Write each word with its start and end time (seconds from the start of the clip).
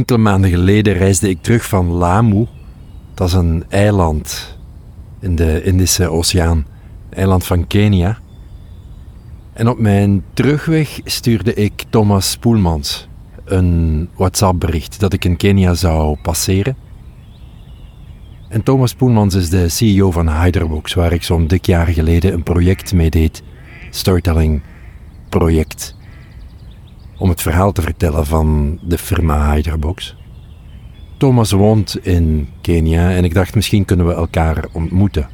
Enkele 0.00 0.18
maanden 0.18 0.50
geleden 0.50 0.92
reisde 0.92 1.28
ik 1.28 1.42
terug 1.42 1.64
van 1.64 1.86
Lamu. 1.86 2.46
Dat 3.14 3.28
is 3.28 3.34
een 3.34 3.64
eiland 3.68 4.58
in 5.18 5.36
de 5.36 5.62
Indische 5.62 6.08
Oceaan, 6.08 6.66
eiland 7.10 7.44
van 7.44 7.66
Kenia. 7.66 8.18
En 9.52 9.68
op 9.68 9.78
mijn 9.78 10.24
terugweg 10.32 11.00
stuurde 11.04 11.54
ik 11.54 11.84
Thomas 11.90 12.36
Poelmans 12.36 13.08
een 13.44 14.08
WhatsApp-bericht 14.14 15.00
dat 15.00 15.12
ik 15.12 15.24
in 15.24 15.36
Kenia 15.36 15.74
zou 15.74 16.16
passeren. 16.22 16.76
En 18.48 18.62
Thomas 18.62 18.94
Poelmans 18.94 19.34
is 19.34 19.50
de 19.50 19.68
CEO 19.68 20.10
van 20.10 20.28
Hyderbox, 20.42 20.94
waar 20.94 21.12
ik 21.12 21.22
zo'n 21.22 21.46
dik 21.46 21.66
jaar 21.66 21.86
geleden 21.86 22.32
een 22.32 22.42
project 22.42 22.92
mee 22.92 23.10
deed. 23.10 23.42
Storytelling 23.90 24.62
project. 25.28 25.96
Om 27.20 27.28
het 27.28 27.42
verhaal 27.42 27.72
te 27.72 27.82
vertellen 27.82 28.26
van 28.26 28.78
de 28.82 28.98
firma 28.98 29.52
Hyderbox. 29.52 30.16
Thomas 31.16 31.50
woont 31.50 31.98
in 32.06 32.48
Kenia 32.60 33.10
en 33.10 33.24
ik 33.24 33.34
dacht 33.34 33.54
misschien 33.54 33.84
kunnen 33.84 34.06
we 34.06 34.12
elkaar 34.14 34.64
ontmoeten. 34.72 35.28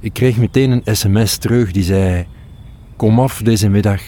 Ik 0.00 0.12
kreeg 0.12 0.36
meteen 0.36 0.70
een 0.70 0.96
sms 0.96 1.36
terug 1.36 1.72
die 1.72 1.82
zei: 1.82 2.26
Kom 2.96 3.20
af 3.20 3.42
deze 3.42 3.68
middag. 3.68 4.02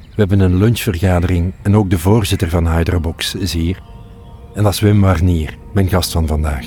We 0.00 0.20
hebben 0.20 0.40
een 0.40 0.56
lunchvergadering 0.56 1.52
en 1.62 1.76
ook 1.76 1.90
de 1.90 1.98
voorzitter 1.98 2.48
van 2.48 2.72
Hyderbox 2.72 3.34
is 3.34 3.52
hier. 3.52 3.82
En 4.54 4.62
dat 4.62 4.72
is 4.72 4.80
Wim 4.80 5.00
Warnier, 5.00 5.58
mijn 5.72 5.88
gast 5.88 6.12
van 6.12 6.26
vandaag. 6.26 6.66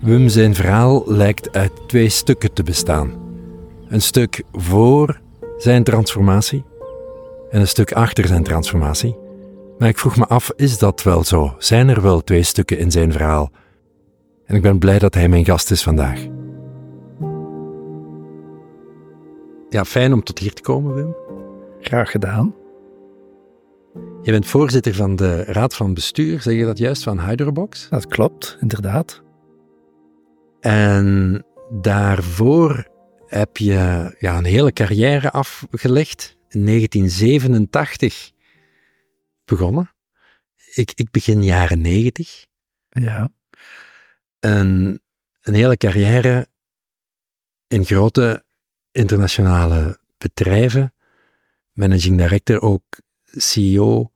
Wim 0.00 0.28
zijn 0.28 0.54
verhaal 0.54 1.02
lijkt 1.06 1.52
uit 1.52 1.72
twee 1.86 2.08
stukken 2.08 2.52
te 2.52 2.62
bestaan. 2.62 3.25
Een 3.88 4.02
stuk 4.02 4.42
voor 4.52 5.20
zijn 5.56 5.84
transformatie 5.84 6.64
en 7.50 7.60
een 7.60 7.68
stuk 7.68 7.92
achter 7.92 8.26
zijn 8.26 8.42
transformatie. 8.42 9.16
Maar 9.78 9.88
ik 9.88 9.98
vroeg 9.98 10.16
me 10.16 10.26
af, 10.26 10.50
is 10.56 10.78
dat 10.78 11.02
wel 11.02 11.24
zo? 11.24 11.54
Zijn 11.58 11.88
er 11.88 12.02
wel 12.02 12.24
twee 12.24 12.42
stukken 12.42 12.78
in 12.78 12.90
zijn 12.90 13.12
verhaal? 13.12 13.50
En 14.44 14.54
ik 14.54 14.62
ben 14.62 14.78
blij 14.78 14.98
dat 14.98 15.14
hij 15.14 15.28
mijn 15.28 15.44
gast 15.44 15.70
is 15.70 15.82
vandaag. 15.82 16.26
Ja, 19.68 19.84
fijn 19.84 20.12
om 20.12 20.22
tot 20.22 20.38
hier 20.38 20.52
te 20.52 20.62
komen, 20.62 20.94
Wim. 20.94 21.16
Graag 21.80 22.10
gedaan. 22.10 22.54
Je 24.22 24.30
bent 24.30 24.46
voorzitter 24.46 24.94
van 24.94 25.16
de 25.16 25.44
Raad 25.44 25.74
van 25.74 25.94
Bestuur, 25.94 26.40
zeg 26.40 26.54
je 26.54 26.64
dat 26.64 26.78
juist, 26.78 27.02
van 27.02 27.20
Hyderbox? 27.20 27.88
Dat 27.88 28.06
klopt, 28.06 28.56
inderdaad. 28.60 29.22
En 30.60 31.44
daarvoor 31.70 32.86
heb 33.26 33.56
je 33.56 34.14
ja, 34.18 34.36
een 34.36 34.44
hele 34.44 34.72
carrière 34.72 35.30
afgelegd. 35.30 36.36
In 36.48 36.66
1987 36.66 38.32
begonnen. 39.44 39.90
Ik, 40.74 40.92
ik 40.94 41.10
begin 41.10 41.42
jaren 41.42 41.80
90. 41.80 42.46
Ja. 42.88 43.32
Een, 44.40 45.00
een 45.40 45.54
hele 45.54 45.76
carrière 45.76 46.48
in 47.68 47.84
grote 47.84 48.44
internationale 48.92 49.98
bedrijven. 50.18 50.94
Managing 51.72 52.18
director, 52.18 52.60
ook 52.60 52.84
CEO. 53.22 54.10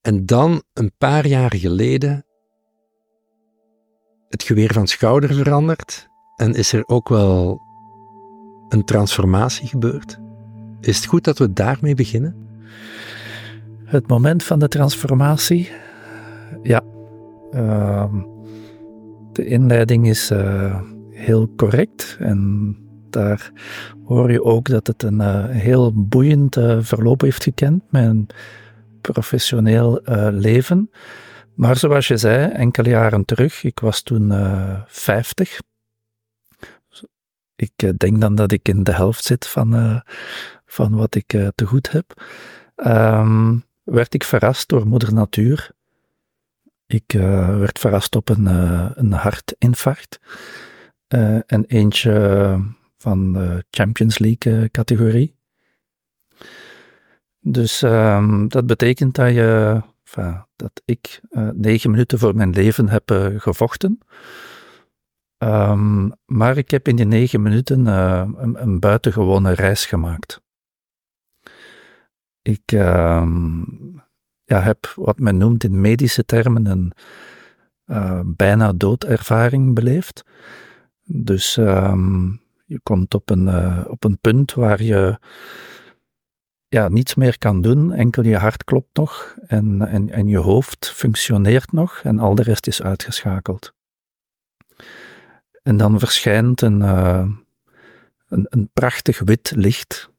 En 0.00 0.26
dan, 0.26 0.62
een 0.72 0.92
paar 0.98 1.26
jaar 1.26 1.54
geleden, 1.54 2.26
het 4.28 4.42
geweer 4.42 4.72
van 4.72 4.86
schouder 4.86 5.34
veranderd 5.34 6.08
en 6.36 6.54
is 6.54 6.72
er 6.72 6.82
ook 6.86 7.08
wel 7.08 7.62
een 8.68 8.84
transformatie 8.84 9.68
gebeurd. 9.68 10.20
Is 10.80 10.96
het 10.96 11.06
goed 11.06 11.24
dat 11.24 11.38
we 11.38 11.52
daarmee 11.52 11.94
beginnen? 11.94 12.36
Het 13.84 14.08
moment 14.08 14.44
van 14.44 14.58
de 14.58 14.68
transformatie, 14.68 15.70
ja. 16.62 16.82
Uh, 17.52 18.12
de 19.32 19.46
inleiding 19.46 20.08
is 20.08 20.30
uh, 20.30 20.80
heel 21.10 21.52
correct 21.56 22.16
en 22.20 22.76
daar 23.10 23.52
hoor 24.04 24.32
je 24.32 24.44
ook 24.44 24.68
dat 24.68 24.86
het 24.86 25.02
een 25.02 25.20
uh, 25.20 25.44
heel 25.48 25.92
boeiend 25.94 26.56
uh, 26.56 26.78
verloop 26.80 27.20
heeft 27.20 27.42
gekend, 27.42 27.82
mijn 27.90 28.26
professioneel 29.00 30.00
leven. 30.30 30.90
Maar 31.54 31.76
zoals 31.76 32.08
je 32.08 32.16
zei, 32.16 32.52
enkele 32.52 32.88
jaren 32.88 33.24
terug, 33.24 33.64
ik 33.64 33.80
was 33.80 34.02
toen 34.02 34.32
uh, 34.32 34.80
50. 34.86 35.58
Ik 37.56 37.82
uh, 37.84 37.90
denk 37.96 38.20
dan 38.20 38.34
dat 38.34 38.52
ik 38.52 38.68
in 38.68 38.82
de 38.82 38.92
helft 38.92 39.24
zit 39.24 39.48
van, 39.48 39.74
uh, 39.74 40.00
van 40.66 40.94
wat 40.94 41.14
ik 41.14 41.26
te 41.54 41.66
goed 41.66 41.90
heb. 41.90 42.22
Um, 42.76 43.64
werd 43.82 44.14
ik 44.14 44.24
verrast 44.24 44.68
door 44.68 44.86
moeder 44.86 45.12
natuur. 45.12 45.70
Ik 46.86 47.12
werd 47.58 47.78
verrast 47.78 48.16
op 48.16 48.28
een, 48.28 48.46
een 48.98 49.12
hartinfarct. 49.12 50.18
en 51.46 51.64
eentje 51.66 52.58
van 52.98 53.32
de 53.32 53.64
Champions 53.70 54.18
League 54.18 54.70
categorie. 54.70 55.36
Dus 57.40 57.82
um, 57.82 58.48
dat 58.48 58.66
betekent 58.66 59.14
dat 59.14 59.34
je 59.34 59.82
dat 60.56 60.82
ik 60.84 61.20
negen 61.54 61.90
minuten 61.90 62.18
voor 62.18 62.36
mijn 62.36 62.50
leven 62.50 62.88
heb 62.88 63.34
gevochten. 63.36 63.98
Um, 65.46 66.12
maar 66.24 66.56
ik 66.56 66.70
heb 66.70 66.88
in 66.88 66.96
die 66.96 67.06
negen 67.06 67.42
minuten 67.42 67.86
uh, 67.86 68.28
een, 68.36 68.62
een, 68.62 68.80
buitengewone 68.80 69.52
reis 69.52 69.86
gemaakt. 69.86 70.42
Ik 72.42 72.72
uh, 72.72 73.26
ja, 74.44 74.60
heb 74.60 74.92
wat 74.96 75.18
men 75.18 75.36
noemt 75.36 75.64
in 75.64 75.80
medische 75.80 76.24
termen 76.24 76.66
een 76.66 76.92
bijna 78.36 78.72
doodervaring 78.72 79.74
beleefd. 79.74 80.24
Dus 81.04 81.56
um, 81.56 82.40
je 82.64 82.80
komt 82.82 83.14
op 83.14 83.30
een, 83.30 83.48
op 83.88 84.04
een 84.04 84.18
punt 84.18 84.54
waar 84.54 84.82
je 84.82 85.18
ja, 86.68 86.88
niets 86.88 87.14
meer 87.14 87.38
kan 87.38 87.60
doen, 87.60 87.92
enkel 87.92 88.22
je 88.22 88.36
hart 88.36 88.64
klopt 88.64 88.96
nog 88.96 89.36
en, 89.46 89.88
en, 89.88 90.10
en 90.10 90.28
je 90.28 90.38
hoofd 90.38 90.90
functioneert 90.90 91.72
nog 91.72 92.00
en 92.02 92.18
al 92.18 92.34
de 92.34 92.42
rest 92.42 92.66
is 92.66 92.82
uitgeschakeld. 92.82 93.75
En 95.66 95.76
dan 95.76 95.98
verschijnt 95.98 96.60
een, 96.60 96.80
uh, 96.80 97.28
een, 98.28 98.46
een, 98.48 98.70
prachtig 98.72 99.18
wit 99.18 99.52
licht 99.56 100.10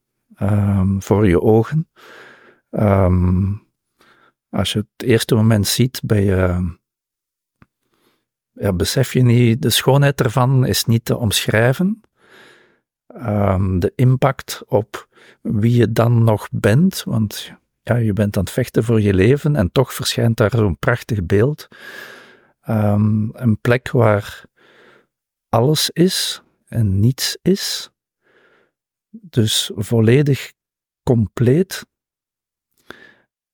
um, 0.41 1.01
voor 1.01 1.27
je 1.27 1.41
ogen. 1.41 1.89
Um, 2.71 3.63
als 4.49 4.73
je 4.73 4.79
het 4.79 5.07
eerste 5.07 5.35
moment 5.35 5.67
ziet, 5.67 6.01
ben 6.03 6.23
je, 6.23 6.71
besef 8.73 9.13
je 9.13 9.21
niet, 9.21 9.61
de 9.61 9.69
schoonheid 9.69 10.21
ervan 10.21 10.65
is 10.65 10.85
niet 10.85 11.05
te 11.05 11.17
omschrijven. 11.17 12.01
Um, 13.15 13.79
de 13.79 13.93
impact 13.95 14.63
op 14.65 15.07
wie 15.41 15.75
je 15.75 15.91
dan 15.91 16.23
nog 16.23 16.47
bent, 16.51 17.03
want 17.03 17.53
ja, 17.81 17.95
je 17.95 18.13
bent 18.13 18.37
aan 18.37 18.43
het 18.43 18.53
vechten 18.53 18.83
voor 18.83 19.01
je 19.01 19.13
leven 19.13 19.55
en 19.55 19.71
toch 19.71 19.93
verschijnt 19.93 20.37
daar 20.37 20.51
zo'n 20.51 20.79
prachtig 20.79 21.25
beeld. 21.25 21.67
Een 22.61 23.57
plek 23.61 23.91
waar 23.91 24.45
alles 25.49 25.89
is 25.89 26.41
en 26.65 26.99
niets 26.99 27.37
is. 27.41 27.89
Dus 29.09 29.71
volledig 29.75 30.53
compleet 31.03 31.85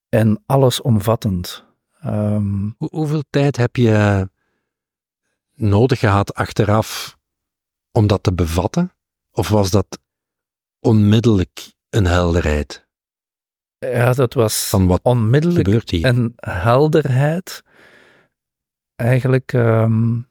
en 0.10 0.44
allesomvattend. 0.46 1.66
Um, 2.06 2.76
Hoe, 2.78 2.90
hoeveel 2.92 3.24
tijd 3.30 3.58
heb 3.58 3.76
je 3.76 4.30
nodig 5.54 6.00
gehad 6.00 6.34
achteraf 6.34 7.18
om 7.92 8.08
dat 8.08 8.24
te 8.24 8.34
bevatten? 8.34 8.92
Of 9.32 9.50
was 9.50 9.70
dat 9.72 10.00
onmiddellijk 10.80 11.74
een 11.90 12.06
helderheid? 12.06 12.88
Ja, 13.78 14.14
dat 14.14 14.34
was 14.34 14.70
Van 14.70 14.88
wat 14.88 15.00
onmiddellijk 15.04 15.88
een 15.92 16.34
helderheid. 16.36 17.64
Eigenlijk 18.96 19.54
um, 19.54 20.28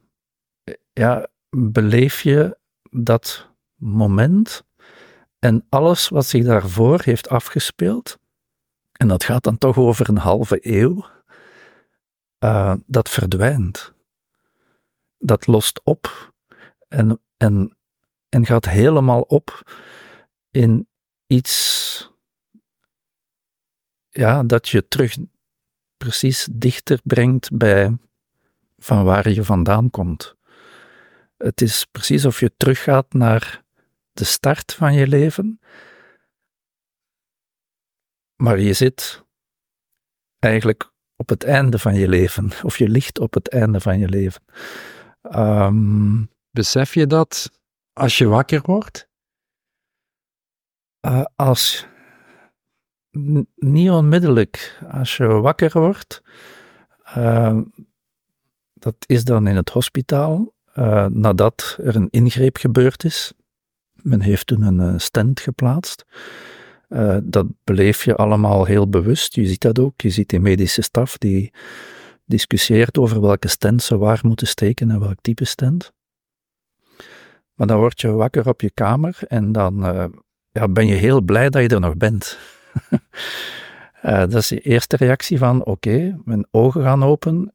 ja, 0.92 1.26
beleef 1.56 2.20
je 2.20 2.58
dat 2.90 3.50
moment 3.74 4.64
en 5.38 5.66
alles 5.68 6.08
wat 6.08 6.26
zich 6.26 6.44
daarvoor 6.44 7.00
heeft 7.02 7.28
afgespeeld, 7.28 8.18
en 8.92 9.08
dat 9.08 9.24
gaat 9.24 9.44
dan 9.44 9.58
toch 9.58 9.76
over 9.76 10.08
een 10.08 10.18
halve 10.18 10.58
eeuw, 10.60 11.06
uh, 12.44 12.74
dat 12.86 13.08
verdwijnt. 13.08 13.92
Dat 15.18 15.46
lost 15.46 15.80
op 15.84 16.32
en, 16.88 17.20
en, 17.36 17.76
en 18.28 18.46
gaat 18.46 18.64
helemaal 18.64 19.20
op 19.20 19.72
in 20.50 20.88
iets 21.26 22.10
ja, 24.08 24.42
dat 24.42 24.68
je 24.68 24.88
terug 24.88 25.16
precies 25.96 26.48
dichter 26.52 27.00
brengt 27.04 27.56
bij 27.56 27.96
van 28.78 29.04
waar 29.04 29.30
je 29.30 29.44
vandaan 29.44 29.90
komt. 29.90 30.36
Het 31.42 31.60
is 31.60 31.84
precies 31.84 32.24
of 32.24 32.40
je 32.40 32.52
teruggaat 32.56 33.12
naar 33.12 33.62
de 34.12 34.24
start 34.24 34.74
van 34.74 34.94
je 34.94 35.06
leven. 35.06 35.60
maar 38.42 38.58
je 38.58 38.72
zit 38.72 39.24
eigenlijk 40.38 40.92
op 41.16 41.28
het 41.28 41.44
einde 41.44 41.78
van 41.78 41.94
je 41.94 42.08
leven, 42.08 42.50
of 42.62 42.78
je 42.78 42.88
ligt 42.88 43.18
op 43.18 43.34
het 43.34 43.48
einde 43.48 43.80
van 43.80 43.98
je 43.98 44.08
leven. 44.08 44.42
Um, 45.22 46.30
Besef 46.50 46.94
je 46.94 47.06
dat 47.06 47.50
als 47.92 48.18
je 48.18 48.26
wakker 48.26 48.60
wordt? 48.62 49.08
Uh, 51.06 51.24
als 51.36 51.86
niet 53.54 53.90
onmiddellijk. 53.90 54.78
Als 54.90 55.16
je 55.16 55.26
wakker 55.26 55.80
wordt, 55.80 56.22
uh, 57.16 57.60
dat 58.72 58.96
is 59.06 59.24
dan 59.24 59.46
in 59.46 59.56
het 59.56 59.70
hospitaal, 59.70 60.54
uh, 60.74 61.06
nadat 61.06 61.78
er 61.82 61.96
een 61.96 62.10
ingreep 62.10 62.56
gebeurd 62.56 63.04
is. 63.04 63.32
Men 63.92 64.20
heeft 64.20 64.46
toen 64.46 64.62
een 64.62 65.00
stent 65.00 65.40
geplaatst. 65.40 66.04
Uh, 66.88 67.16
dat 67.22 67.46
beleef 67.64 68.04
je 68.04 68.16
allemaal 68.16 68.64
heel 68.64 68.88
bewust. 68.88 69.34
Je 69.34 69.46
ziet 69.46 69.60
dat 69.60 69.78
ook. 69.78 70.00
Je 70.00 70.10
ziet 70.10 70.28
die 70.28 70.40
medische 70.40 70.82
staf 70.82 71.18
die 71.18 71.52
discussieert 72.24 72.98
over 72.98 73.20
welke 73.20 73.48
stent 73.48 73.82
ze 73.82 73.98
waar 73.98 74.20
moeten 74.22 74.46
steken 74.46 74.90
en 74.90 75.00
welk 75.00 75.20
type 75.20 75.44
stent. 75.44 75.92
Maar 77.54 77.66
dan 77.66 77.78
word 77.78 78.00
je 78.00 78.10
wakker 78.10 78.48
op 78.48 78.60
je 78.60 78.70
kamer 78.70 79.18
en 79.28 79.52
dan 79.52 79.74
ja, 80.52 80.68
ben 80.68 80.86
je 80.86 80.94
heel 80.94 81.20
blij 81.20 81.50
dat 81.50 81.62
je 81.62 81.68
er 81.68 81.80
nog 81.80 81.96
bent. 81.96 82.38
dat 84.02 84.34
is 84.34 84.48
de 84.48 84.60
eerste 84.60 84.96
reactie 84.96 85.38
van, 85.38 85.64
oké, 85.64 86.20
mijn 86.24 86.46
ogen 86.50 86.82
gaan 86.82 87.04
open, 87.04 87.54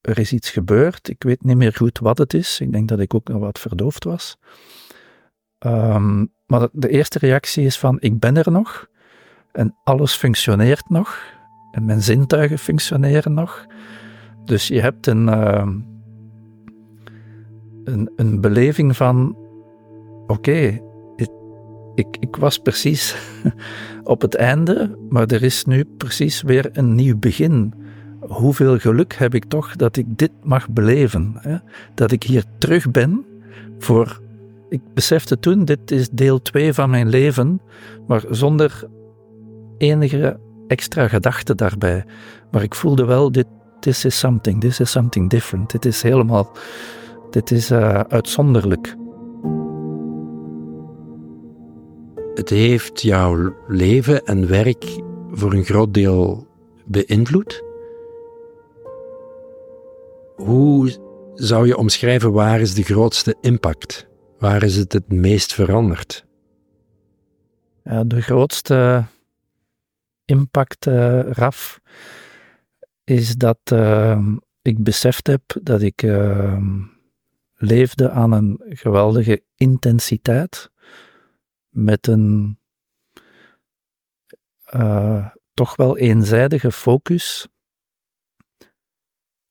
er 0.00 0.18
is 0.18 0.32
iets 0.32 0.50
gebeurd, 0.50 1.08
ik 1.08 1.22
weet 1.22 1.44
niet 1.44 1.56
meer 1.56 1.72
goed 1.72 1.98
wat 1.98 2.18
het 2.18 2.34
is, 2.34 2.60
ik 2.60 2.72
denk 2.72 2.88
dat 2.88 3.00
ik 3.00 3.14
ook 3.14 3.28
nog 3.28 3.40
wat 3.40 3.58
verdoofd 3.58 4.04
was. 4.04 4.38
Um, 5.66 6.32
maar 6.46 6.68
de 6.72 6.88
eerste 6.88 7.18
reactie 7.18 7.64
is 7.64 7.78
van, 7.78 7.96
ik 8.00 8.18
ben 8.18 8.36
er 8.36 8.50
nog, 8.50 8.88
en 9.52 9.76
alles 9.84 10.14
functioneert 10.14 10.88
nog, 10.88 11.38
en 11.70 11.84
mijn 11.84 12.02
zintuigen 12.02 12.58
functioneren 12.58 13.34
nog. 13.34 13.66
Dus 14.44 14.68
je 14.68 14.80
hebt 14.80 15.06
een, 15.06 15.26
uh, 15.26 15.68
een, 17.84 18.10
een 18.16 18.40
beleving 18.40 18.96
van: 18.96 19.36
oké, 20.26 20.80
ik, 21.94 22.16
ik 22.20 22.36
was 22.36 22.58
precies 22.58 23.16
op 24.02 24.20
het 24.20 24.34
einde, 24.34 24.98
maar 25.08 25.26
er 25.26 25.42
is 25.42 25.64
nu 25.64 25.84
precies 25.84 26.42
weer 26.42 26.68
een 26.72 26.94
nieuw 26.94 27.18
begin. 27.18 27.74
Hoeveel 28.28 28.78
geluk 28.78 29.14
heb 29.14 29.34
ik 29.34 29.44
toch 29.44 29.76
dat 29.76 29.96
ik 29.96 30.06
dit 30.08 30.30
mag 30.42 30.68
beleven? 30.68 31.34
Hè? 31.38 31.56
Dat 31.94 32.12
ik 32.12 32.22
hier 32.22 32.44
terug 32.58 32.90
ben 32.90 33.24
voor. 33.78 34.20
Ik 34.68 34.80
besefte 34.94 35.38
toen, 35.38 35.64
dit 35.64 35.90
is 35.90 36.08
deel 36.10 36.42
2 36.42 36.72
van 36.72 36.90
mijn 36.90 37.08
leven, 37.08 37.60
maar 38.06 38.24
zonder 38.30 38.88
enige 39.78 40.38
extra 40.66 41.08
gedachte 41.08 41.54
daarbij. 41.54 42.04
Maar 42.50 42.62
ik 42.62 42.74
voelde 42.74 43.04
wel, 43.04 43.32
dit 43.32 43.46
this 43.80 44.04
is 44.04 44.18
something, 44.18 44.60
this 44.60 44.80
is 44.80 44.90
something 44.90 45.30
different. 45.30 45.70
Dit 45.70 45.84
is 45.84 46.02
helemaal, 46.02 46.52
dit 47.30 47.50
is 47.50 47.70
uh, 47.70 48.00
uitzonderlijk. 48.00 48.96
Het 52.34 52.48
heeft 52.48 53.02
jouw 53.02 53.54
leven 53.66 54.24
en 54.24 54.48
werk 54.48 54.84
voor 55.30 55.52
een 55.52 55.64
groot 55.64 55.94
deel 55.94 56.46
beïnvloed. 56.84 57.69
Hoe 60.40 60.98
zou 61.34 61.66
je 61.66 61.76
omschrijven 61.76 62.32
waar 62.32 62.60
is 62.60 62.74
de 62.74 62.82
grootste 62.82 63.36
impact? 63.40 64.08
Waar 64.38 64.62
is 64.62 64.76
het 64.76 64.92
het 64.92 65.12
meest 65.12 65.54
veranderd? 65.54 66.26
Ja, 67.84 68.04
de 68.04 68.22
grootste 68.22 69.04
impact, 70.24 70.86
uh, 70.86 71.20
Raf, 71.20 71.80
is 73.04 73.36
dat 73.36 73.58
uh, 73.72 74.26
ik 74.62 74.82
beseft 74.82 75.26
heb 75.26 75.42
dat 75.62 75.82
ik 75.82 76.02
uh, 76.02 76.62
leefde 77.54 78.10
aan 78.10 78.32
een 78.32 78.60
geweldige 78.68 79.42
intensiteit 79.56 80.70
met 81.68 82.06
een 82.06 82.58
uh, 84.74 85.26
toch 85.54 85.76
wel 85.76 85.96
eenzijdige 85.96 86.72
focus 86.72 87.48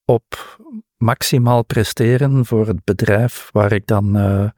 op 0.10 0.60
maximaal 0.98 1.64
presteren 1.64 2.46
voor 2.46 2.68
het 2.68 2.84
bedrijf 2.84 3.50
waar 3.52 3.72
ik 3.72 3.88
dan 3.88 4.18
uh, 4.18 4.50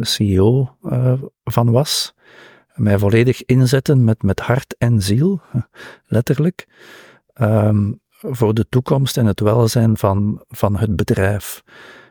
CEO 0.00 0.76
uh, 0.82 1.22
van 1.44 1.70
was. 1.70 2.14
Mij 2.74 2.98
volledig 2.98 3.44
inzetten 3.44 4.04
met, 4.04 4.22
met 4.22 4.40
hart 4.40 4.74
en 4.78 5.02
ziel, 5.02 5.40
letterlijk. 6.06 6.68
Um, 7.40 8.00
voor 8.08 8.54
de 8.54 8.68
toekomst 8.68 9.16
en 9.16 9.26
het 9.26 9.40
welzijn 9.40 9.96
van, 9.96 10.44
van 10.48 10.76
het 10.76 10.96
bedrijf. 10.96 11.62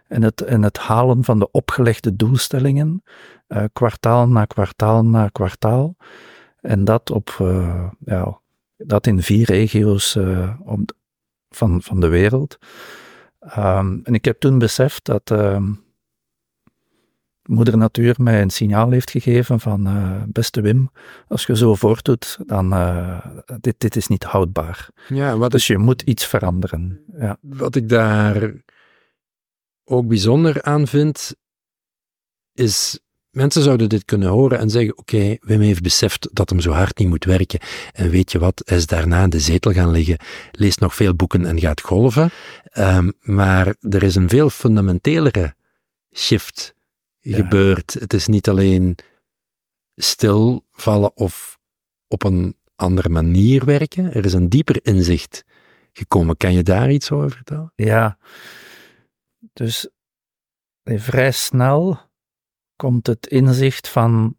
En 0.07 0.23
het, 0.23 0.41
en 0.41 0.63
het 0.63 0.77
halen 0.77 1.23
van 1.23 1.39
de 1.39 1.51
opgelegde 1.51 2.15
doelstellingen, 2.15 3.03
uh, 3.47 3.63
kwartaal 3.73 4.27
na 4.27 4.45
kwartaal 4.45 5.05
na 5.05 5.27
kwartaal. 5.27 5.95
En 6.61 6.83
dat, 6.83 7.11
op, 7.11 7.37
ja, 8.05 8.39
dat 8.77 9.07
in 9.07 9.21
vier 9.21 9.45
regio's 9.45 10.17
op, 10.65 10.97
van, 11.49 11.81
van 11.81 11.99
de 11.99 12.07
wereld. 12.07 12.57
Um, 13.57 14.01
en 14.03 14.13
ik 14.13 14.25
heb 14.25 14.39
toen 14.39 14.59
beseft 14.59 15.05
dat 15.05 15.31
ehm, 15.31 15.71
moeder 17.43 17.77
natuur 17.77 18.15
mij 18.17 18.41
een 18.41 18.49
signaal 18.49 18.91
heeft 18.91 19.11
gegeven 19.11 19.59
van 19.59 19.87
uh, 19.87 20.23
beste 20.27 20.61
Wim, 20.61 20.91
als 21.27 21.45
je 21.45 21.57
zo 21.57 21.75
voortdoet, 21.75 22.39
dan 22.45 22.73
uh, 22.73 23.25
dit, 23.59 23.75
dit 23.77 23.95
is 23.95 24.07
niet 24.07 24.23
houdbaar. 24.23 24.89
Ja, 25.07 25.37
wat 25.37 25.51
dus 25.51 25.67
je 25.67 25.77
moet 25.77 26.01
iets 26.01 26.25
veranderen. 26.25 27.03
Ja. 27.17 27.37
Wat 27.41 27.75
ik 27.75 27.89
daar 27.89 28.53
ook 29.83 30.07
bijzonder 30.07 30.61
aan 30.61 30.87
vind, 30.87 31.35
is 32.53 32.99
mensen 33.29 33.61
zouden 33.61 33.89
dit 33.89 34.05
kunnen 34.05 34.29
horen 34.29 34.59
en 34.59 34.69
zeggen, 34.69 34.97
oké, 34.97 35.15
okay, 35.15 35.37
Wim 35.41 35.61
heeft 35.61 35.81
beseft 35.81 36.29
dat 36.31 36.49
hem 36.49 36.59
zo 36.59 36.71
hard 36.71 36.97
niet 36.97 37.07
moet 37.07 37.25
werken 37.25 37.59
en 37.93 38.09
weet 38.09 38.31
je 38.31 38.39
wat, 38.39 38.61
hij 38.65 38.77
is 38.77 38.85
daarna 38.85 39.23
in 39.23 39.29
de 39.29 39.39
zetel 39.39 39.71
gaan 39.71 39.91
liggen, 39.91 40.17
leest 40.51 40.79
nog 40.79 40.95
veel 40.95 41.15
boeken 41.15 41.45
en 41.45 41.59
gaat 41.59 41.81
golven. 41.81 42.29
Um, 42.73 43.13
maar 43.21 43.75
er 43.81 44.03
is 44.03 44.15
een 44.15 44.29
veel 44.29 44.49
fundamentelere 44.49 45.55
shift 46.13 46.75
gebeurt. 47.21 47.93
Het 47.93 48.13
is 48.13 48.27
niet 48.27 48.49
alleen 48.49 48.97
stilvallen 49.95 51.15
of 51.15 51.57
op 52.07 52.23
een 52.23 52.55
andere 52.75 53.09
manier 53.09 53.65
werken. 53.65 54.13
Er 54.13 54.25
is 54.25 54.33
een 54.33 54.49
dieper 54.49 54.79
inzicht 54.81 55.43
gekomen. 55.93 56.37
Kan 56.37 56.53
je 56.53 56.63
daar 56.63 56.91
iets 56.91 57.11
over 57.11 57.31
vertellen? 57.31 57.73
Ja, 57.75 58.17
dus 59.53 59.89
vrij 60.83 61.31
snel 61.31 62.08
komt 62.79 63.07
het 63.07 63.27
inzicht 63.27 63.87
van: 63.87 64.37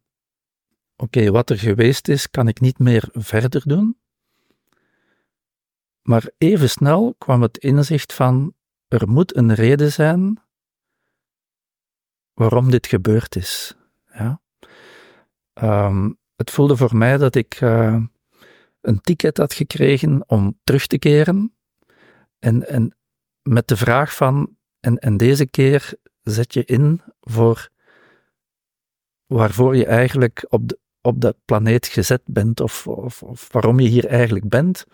oké, 0.96 1.30
wat 1.30 1.50
er 1.50 1.58
geweest 1.58 2.08
is, 2.08 2.30
kan 2.30 2.48
ik 2.48 2.60
niet 2.60 2.78
meer 2.78 3.08
verder 3.12 3.62
doen. 3.68 3.98
Maar 6.02 6.30
even 6.38 6.70
snel 6.70 7.14
kwam 7.18 7.42
het 7.42 7.58
inzicht 7.58 8.12
van: 8.12 8.54
er 8.88 9.08
moet 9.08 9.36
een 9.36 9.54
reden 9.54 9.92
zijn 9.92 10.42
waarom 12.34 12.70
dit 12.70 12.86
gebeurd 12.86 13.36
is. 13.36 13.76
Ja? 14.12 14.40
Um, 15.54 16.18
het 16.36 16.50
voelde 16.50 16.76
voor 16.76 16.96
mij 16.96 17.16
dat 17.16 17.34
ik 17.34 17.60
uh, 17.60 18.02
een 18.80 19.00
ticket 19.00 19.36
had 19.36 19.52
gekregen 19.52 20.28
om 20.28 20.58
terug 20.64 20.86
te 20.86 20.98
keren. 20.98 21.56
En, 22.38 22.68
en 22.68 22.96
met 23.42 23.68
de 23.68 23.76
vraag 23.76 24.14
van, 24.14 24.56
en, 24.80 24.98
en 24.98 25.16
deze 25.16 25.46
keer 25.46 25.94
zet 26.22 26.54
je 26.54 26.64
in 26.64 27.02
voor 27.20 27.70
waarvoor 29.30 29.76
je 29.76 29.86
eigenlijk 29.86 30.46
op 30.48 30.68
de, 30.68 30.78
op 31.00 31.20
de 31.20 31.36
planeet 31.44 31.86
gezet 31.86 32.22
bent, 32.24 32.60
of, 32.60 32.86
of, 32.86 33.22
of 33.22 33.52
waarom 33.52 33.80
je 33.80 33.88
hier 33.88 34.06
eigenlijk 34.06 34.48
bent, 34.48 34.84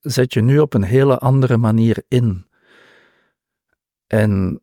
zet 0.00 0.32
je 0.32 0.40
nu 0.40 0.58
op 0.58 0.74
een 0.74 0.82
hele 0.82 1.18
andere 1.18 1.56
manier 1.56 2.04
in. 2.08 2.46
En 4.06 4.62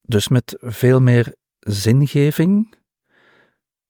dus 0.00 0.28
met 0.28 0.56
veel 0.60 1.00
meer 1.00 1.34
zingeving, 1.58 2.74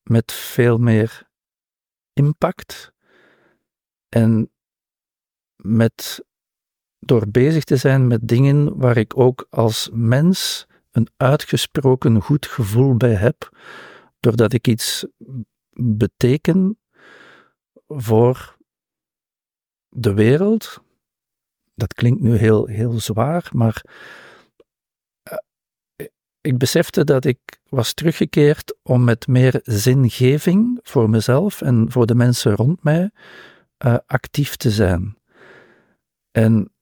met 0.02 0.32
veel 0.32 0.78
meer 0.78 1.28
impact 2.12 2.92
en 4.08 4.50
met 5.56 6.24
door 6.98 7.28
bezig 7.28 7.64
te 7.64 7.76
zijn 7.76 8.06
met 8.06 8.28
dingen 8.28 8.76
waar 8.78 8.96
ik 8.96 9.16
ook 9.16 9.46
als 9.50 9.90
mens 9.92 10.66
een 10.92 11.08
uitgesproken 11.16 12.20
goed 12.20 12.46
gevoel 12.46 12.96
bij 12.96 13.14
heb, 13.14 13.56
doordat 14.20 14.52
ik 14.52 14.68
iets 14.68 15.06
beteken 15.74 16.78
voor 17.86 18.56
de 19.88 20.14
wereld. 20.14 20.82
Dat 21.74 21.94
klinkt 21.94 22.20
nu 22.20 22.36
heel, 22.36 22.66
heel 22.66 23.00
zwaar, 23.00 23.48
maar 23.52 23.82
ik 26.40 26.58
besefte 26.58 27.04
dat 27.04 27.24
ik 27.24 27.38
was 27.68 27.94
teruggekeerd 27.94 28.76
om 28.82 29.04
met 29.04 29.26
meer 29.26 29.60
zingeving 29.62 30.78
voor 30.82 31.10
mezelf 31.10 31.62
en 31.62 31.86
voor 31.90 32.06
de 32.06 32.14
mensen 32.14 32.54
rond 32.54 32.82
mij 32.82 33.10
uh, 33.86 33.96
actief 34.06 34.56
te 34.56 34.70
zijn. 34.70 35.16
En 36.30 36.72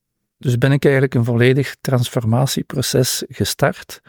dus 0.40 0.58
ben 0.58 0.72
ik 0.72 0.84
eigenlijk 0.84 1.14
een 1.14 1.24
volledig 1.24 1.76
transformatieproces 1.80 3.24
gestart. 3.28 4.00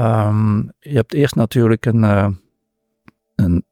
Um, 0.00 0.72
je 0.78 0.94
hebt 0.94 1.14
eerst 1.14 1.34
natuurlijk 1.34 1.86
een, 1.86 2.02
uh, 2.02 2.28
een 3.34 3.64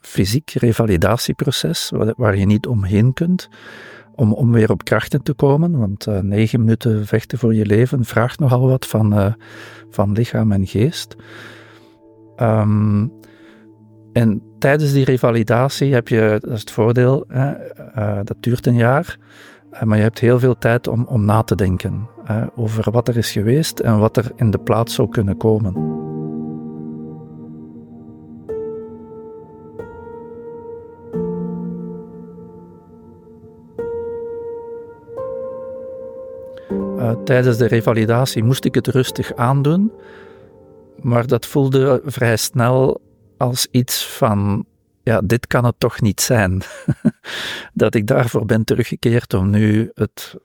fysiek 0.00 0.50
revalidatieproces 0.50 1.92
waar, 2.16 2.36
je 2.36 2.46
niet 2.46 2.66
omheen 2.66 3.12
kunt 3.12 3.48
om, 4.14 4.32
om 4.32 4.52
weer 4.52 4.70
op 4.70 4.84
krachten 4.84 5.22
te 5.22 5.34
komen. 5.34 5.78
Want 5.78 6.06
uh, 6.06 6.18
negen 6.18 6.60
minuten 6.60 7.06
vechten 7.06 7.38
voor 7.38 7.54
je 7.54 7.66
leven 7.66 8.04
vraagt 8.04 8.38
nogal 8.38 8.68
wat 8.68 8.86
van, 8.86 9.18
uh, 9.18 9.32
van 9.90 10.12
lichaam 10.12 10.52
en 10.52 10.66
geest. 10.66 11.16
Um, 12.36 13.12
en 14.12 14.42
tijdens 14.58 14.92
die 14.92 15.04
revalidatie 15.04 15.94
heb 15.94 16.08
je, 16.08 16.36
dat 16.40 16.50
is 16.50 16.60
het 16.60 16.70
voordeel, 16.70 17.24
hè, 17.28 17.54
dat 18.24 18.36
duurt 18.40 18.66
een 18.66 18.74
jaar, 18.74 19.18
maar 19.82 19.96
je 19.96 20.02
hebt 20.02 20.18
heel 20.18 20.38
veel 20.38 20.58
tijd 20.58 20.88
om, 20.88 21.04
om 21.08 21.24
na 21.24 21.42
te 21.42 21.56
denken 21.56 22.08
over 22.54 22.90
wat 22.90 23.08
er 23.08 23.16
is 23.16 23.32
geweest 23.32 23.80
en 23.80 23.98
wat 23.98 24.16
er 24.16 24.32
in 24.36 24.50
de 24.50 24.58
plaats 24.58 24.94
zou 24.94 25.08
kunnen 25.08 25.36
komen. 25.36 26.02
Uh, 37.04 37.12
tijdens 37.24 37.56
de 37.56 37.66
revalidatie 37.66 38.44
moest 38.44 38.64
ik 38.64 38.74
het 38.74 38.86
rustig 38.86 39.34
aandoen, 39.34 39.92
maar 41.00 41.26
dat 41.26 41.46
voelde 41.46 42.02
vrij 42.04 42.36
snel 42.36 43.00
als 43.36 43.66
iets 43.70 44.06
van, 44.06 44.64
ja, 45.04 45.20
dit 45.20 45.46
kan 45.46 45.64
het 45.64 45.74
toch 45.78 46.00
niet 46.00 46.20
zijn. 46.20 46.62
dat 47.74 47.94
ik 47.94 48.06
daarvoor 48.06 48.44
ben 48.44 48.64
teruggekeerd 48.64 49.34
om 49.34 49.50
nu 49.50 49.90
het 49.94 50.36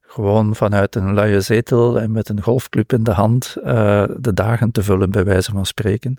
gewoon 0.00 0.56
vanuit 0.56 0.94
een 0.94 1.14
luie 1.14 1.40
zetel 1.40 2.00
en 2.00 2.12
met 2.12 2.28
een 2.28 2.42
golfclub 2.42 2.92
in 2.92 3.02
de 3.02 3.10
hand 3.10 3.56
uh, 3.64 4.04
de 4.16 4.32
dagen 4.34 4.70
te 4.70 4.82
vullen, 4.82 5.10
bij 5.10 5.24
wijze 5.24 5.50
van 5.50 5.66
spreken. 5.66 6.18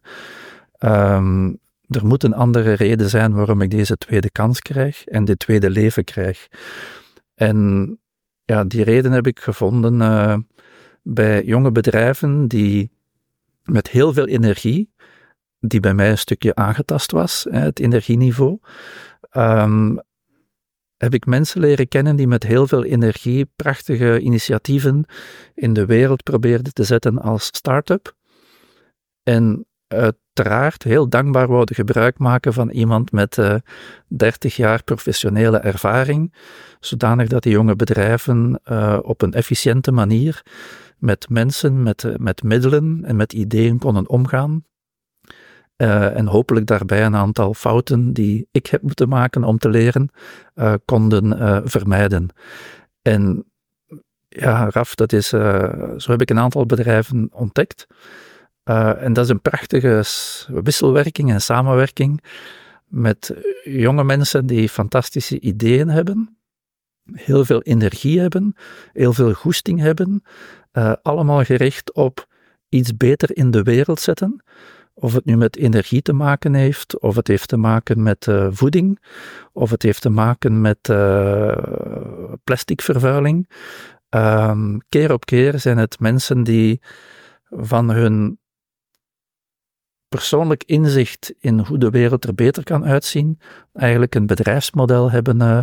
Um, 0.80 1.62
er 1.88 2.06
moet 2.06 2.24
een 2.24 2.34
andere 2.34 2.74
reden 2.74 3.10
zijn 3.10 3.34
waarom 3.34 3.62
ik 3.62 3.72
deze 3.72 3.98
tweede 3.98 4.30
kans 4.30 4.60
krijg 4.60 5.06
en 5.06 5.26
dit 5.26 5.40
tweede 5.40 5.70
leven 5.70 6.04
krijg. 6.04 6.48
En 7.36 8.00
ja, 8.46 8.64
die 8.64 8.84
reden 8.84 9.12
heb 9.12 9.28
ik 9.28 9.40
gevonden 9.40 10.02
uh, 10.02 10.38
bij 11.04 11.44
jonge 11.44 11.72
bedrijven 11.72 12.48
die 12.48 12.92
met 13.64 13.90
heel 13.90 14.14
veel 14.14 14.28
energie, 14.28 14.93
die 15.68 15.80
bij 15.80 15.94
mij 15.94 16.10
een 16.10 16.18
stukje 16.18 16.56
aangetast 16.56 17.12
was, 17.12 17.48
het 17.50 17.80
energieniveau, 17.80 18.60
um, 19.32 20.02
heb 20.98 21.14
ik 21.14 21.26
mensen 21.26 21.60
leren 21.60 21.88
kennen 21.88 22.16
die 22.16 22.28
met 22.28 22.44
heel 22.44 22.68
veel 22.68 22.84
energie 22.84 23.52
prachtige 23.56 24.20
initiatieven 24.20 25.06
in 25.54 25.74
de 25.74 25.86
wereld 25.86 26.24
probeerden 26.24 26.74
te 26.74 26.84
zetten 26.84 27.20
als 27.20 27.46
start-up. 27.46 28.16
En 29.24 29.66
uiteraard 29.88 30.84
heel 30.84 31.10
dankbaar 31.10 31.48
wouden 31.48 31.76
gebruik 31.76 32.18
maken 32.18 32.54
van 32.54 32.70
iemand 32.70 33.12
met 33.12 33.38
uh, 33.38 33.54
eh, 33.54 33.60
30 34.08 34.56
jaar 34.56 34.84
professionele 34.84 35.58
ervaring, 35.58 36.34
zodanig 36.80 37.28
dat 37.28 37.44
die 37.44 37.52
jonge 37.52 37.76
bedrijven 37.76 38.62
uh, 38.66 39.00
op 39.02 39.22
een 39.22 39.34
efficiënte 39.34 39.92
manier 39.92 40.44
met 40.98 41.30
mensen, 41.30 41.84
met, 41.84 42.04
uh, 42.04 42.16
met 42.16 42.44
middelen 42.44 43.04
en 43.04 43.16
met 43.16 43.34
ideeën 43.34 43.80
konden 43.80 44.10
omgaan. 44.10 44.64
En 46.16 46.28
hopelijk 46.28 46.66
daarbij 46.66 47.06
een 47.06 47.16
aantal 47.16 47.54
fouten 47.54 48.14
die 48.14 48.48
ik 48.52 48.66
heb 48.66 48.82
moeten 48.82 49.10
maken 49.10 49.44
om 49.44 49.58
te 49.58 49.70
leren, 49.70 50.10
konden 50.86 51.70
vermijden. 51.70 52.28
En 53.02 53.46
ja, 54.28 54.70
Raf, 54.70 54.96
dat 54.96 55.14
is, 55.14 55.28
zo 55.28 56.12
heb 56.12 56.22
ik 56.22 56.30
een 56.30 56.40
aantal 56.40 56.66
bedrijven 56.66 57.30
ontdekt. 57.32 57.88
En 58.64 59.14
dat 59.14 59.24
is 59.26 59.30
een 59.30 59.42
prachtige 59.42 60.04
wisselwerking 60.48 61.32
en 61.32 61.42
samenwerking 61.42 62.24
met 62.88 63.36
jonge 63.64 64.04
mensen 64.04 64.46
die 64.46 64.70
fantastische 64.70 65.40
ideeën 65.40 65.90
hebben, 65.90 66.38
heel 67.12 67.46
veel 67.46 67.62
energie 67.62 68.20
hebben, 68.20 68.56
heel 68.94 69.14
veel 69.14 69.34
goesting 69.34 69.80
hebben, 69.80 70.24
allemaal 71.02 71.44
gericht 71.44 71.94
op 71.94 72.28
iets 72.70 72.98
beter 72.98 73.38
in 73.38 73.52
de 73.52 73.64
wereld 73.64 74.00
zetten. 74.00 74.44
Of 74.94 75.14
het 75.14 75.26
nu 75.26 75.38
met 75.38 75.58
energie 75.58 76.02
te 76.02 76.14
maken 76.14 76.54
heeft, 76.54 77.00
of 77.00 77.16
het 77.16 77.28
heeft 77.28 77.48
te 77.48 77.58
maken 77.58 78.04
met 78.04 78.28
uh, 78.28 78.48
voeding, 78.52 79.00
of 79.52 79.70
het 79.70 79.82
heeft 79.82 80.02
te 80.02 80.10
maken 80.10 80.62
met 80.62 80.80
plasticvervuiling. 82.44 83.50
Ehm, 84.10 84.78
keer 84.90 85.14
op 85.14 85.26
keer 85.26 85.60
zijn 85.60 85.78
het 85.78 86.00
mensen 86.00 86.44
die 86.44 86.82
van 87.50 87.92
hun 87.92 88.40
persoonlijk 90.08 90.64
inzicht 90.66 91.34
in 91.40 91.60
hoe 91.60 91.78
de 91.78 91.90
wereld 91.90 92.26
er 92.26 92.36
beter 92.36 92.64
kan 92.64 92.86
uitzien, 92.86 93.40
eigenlijk 93.74 94.16
een 94.16 94.26
bedrijfsmodel 94.26 95.12
hebben 95.12 95.42
uh, 95.42 95.62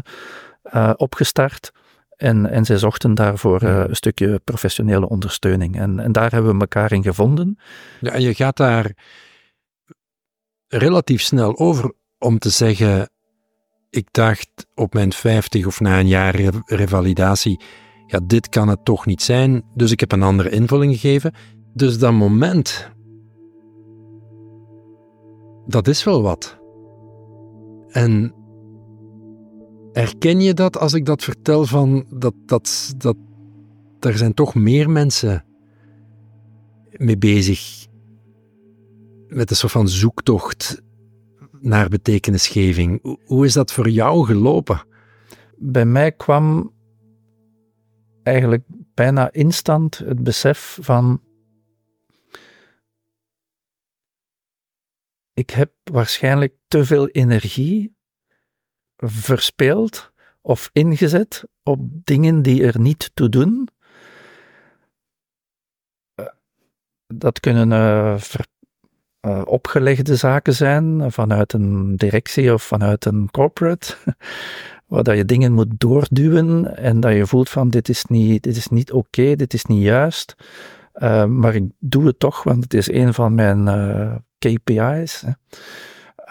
uh, 0.75 0.93
opgestart. 0.97 1.73
En, 2.21 2.51
en 2.51 2.65
zij 2.65 2.79
zochten 2.79 3.15
daarvoor 3.15 3.63
uh, 3.63 3.85
een 3.87 3.97
stukje 3.97 4.41
professionele 4.45 5.09
ondersteuning. 5.09 5.77
En, 5.77 6.01
en 6.01 6.13
daar 6.13 6.31
hebben 6.31 6.55
we 6.55 6.61
elkaar 6.61 6.93
in 6.93 7.03
gevonden. 7.03 7.59
Ja, 8.01 8.11
en 8.11 8.23
je 8.23 8.35
gaat 8.35 8.57
daar 8.57 8.93
relatief 10.69 11.23
snel 11.23 11.59
over 11.59 11.93
om 12.19 12.39
te 12.39 12.51
zeggen: 12.51 13.11
ik 13.91 14.09
dacht 14.11 14.67
op 14.75 14.95
mijn 14.95 15.13
50 15.13 15.67
of 15.67 15.81
na 15.81 15.99
een 15.99 16.09
jaar 16.09 16.35
revalidatie, 16.67 17.61
ja, 18.07 18.21
dit 18.27 18.49
kan 18.49 18.69
het 18.69 18.85
toch 18.85 19.07
niet 19.07 19.23
zijn. 19.23 19.63
Dus 19.75 19.91
ik 19.91 20.01
heb 20.01 20.13
een 20.13 20.23
andere 20.23 20.51
invulling 20.51 20.93
gegeven. 20.93 21.35
Dus 21.75 21.99
dat 21.99 22.13
moment 22.13 22.91
dat 25.67 25.89
is 25.89 26.05
wel 26.05 26.23
wat. 26.23 26.59
En 27.89 28.35
erken 29.93 30.41
je 30.41 30.55
dat 30.55 30.79
als 30.79 30.93
ik 30.93 31.05
dat 31.05 31.25
vertel 31.25 31.67
van 31.67 32.07
dat, 32.11 32.35
dat, 32.47 32.95
dat 32.97 33.17
er 34.01 34.19
zijn 34.19 34.35
toch 34.35 34.55
meer 34.55 34.91
mensen 34.91 35.45
mee 36.91 37.19
bezig 37.19 37.87
met 39.29 39.51
een 39.51 39.57
soort 39.57 39.73
van 39.73 39.89
zoektocht 39.89 40.83
naar 41.61 41.89
betekenisgeving. 41.89 43.17
Hoe 43.25 43.45
is 43.45 43.53
dat 43.53 43.73
voor 43.73 43.89
jou 43.89 44.27
gelopen? 44.27 44.87
Bij 45.57 45.85
mij 45.85 46.13
kwam 46.13 46.73
eigenlijk 48.23 48.65
bijna 48.95 49.33
instant 49.33 49.99
het 49.99 50.23
besef 50.23 50.79
van 50.81 51.23
ik 55.33 55.51
heb 55.51 55.73
waarschijnlijk 55.85 56.55
te 56.69 56.85
veel 56.85 57.09
energie 57.09 57.99
verspeeld 59.07 60.13
of 60.41 60.71
ingezet 60.73 61.45
op 61.63 61.81
dingen 62.05 62.43
die 62.43 62.65
er 62.65 62.81
niet 62.81 63.11
toe 63.15 63.29
doen. 63.29 63.69
Eh, 66.15 66.27
dat 67.07 67.41
kunnen 67.41 68.21
ver, 68.21 68.47
uh, 69.27 69.43
opgelegde 69.45 70.17
zaken 70.17 70.55
zijn 70.55 71.13
vanuit 71.13 71.53
een 71.53 71.97
directie 71.97 72.53
of 72.53 72.63
vanuit 72.63 73.05
een 73.05 73.31
corporate, 73.31 73.95
waar 74.87 75.03
dat 75.03 75.17
je 75.17 75.25
dingen 75.25 75.53
moet 75.53 75.81
doorduwen 75.81 76.77
en 76.77 77.01
dat 77.01 77.13
je 77.13 77.27
voelt 77.27 77.51
van 77.51 77.71
dit 77.71 77.89
is 77.89 78.05
niet, 78.05 78.43
dit 78.43 78.57
is 78.57 78.69
niet 78.69 78.93
oké, 78.93 79.37
dit 79.37 79.55
is 79.55 79.65
niet 79.65 79.83
juist. 79.83 80.35
Maar 81.29 81.55
ik 81.55 81.65
doe 81.79 82.07
het 82.07 82.19
toch, 82.19 82.43
want 82.43 82.63
het 82.63 82.75
is 82.75 82.91
een 82.91 83.15
van 83.15 83.35
mijn 83.35 83.65
KPI's. 84.39 85.25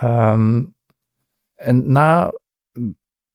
Um, 0.03 0.73
en 1.59 1.91
na, 1.91 2.33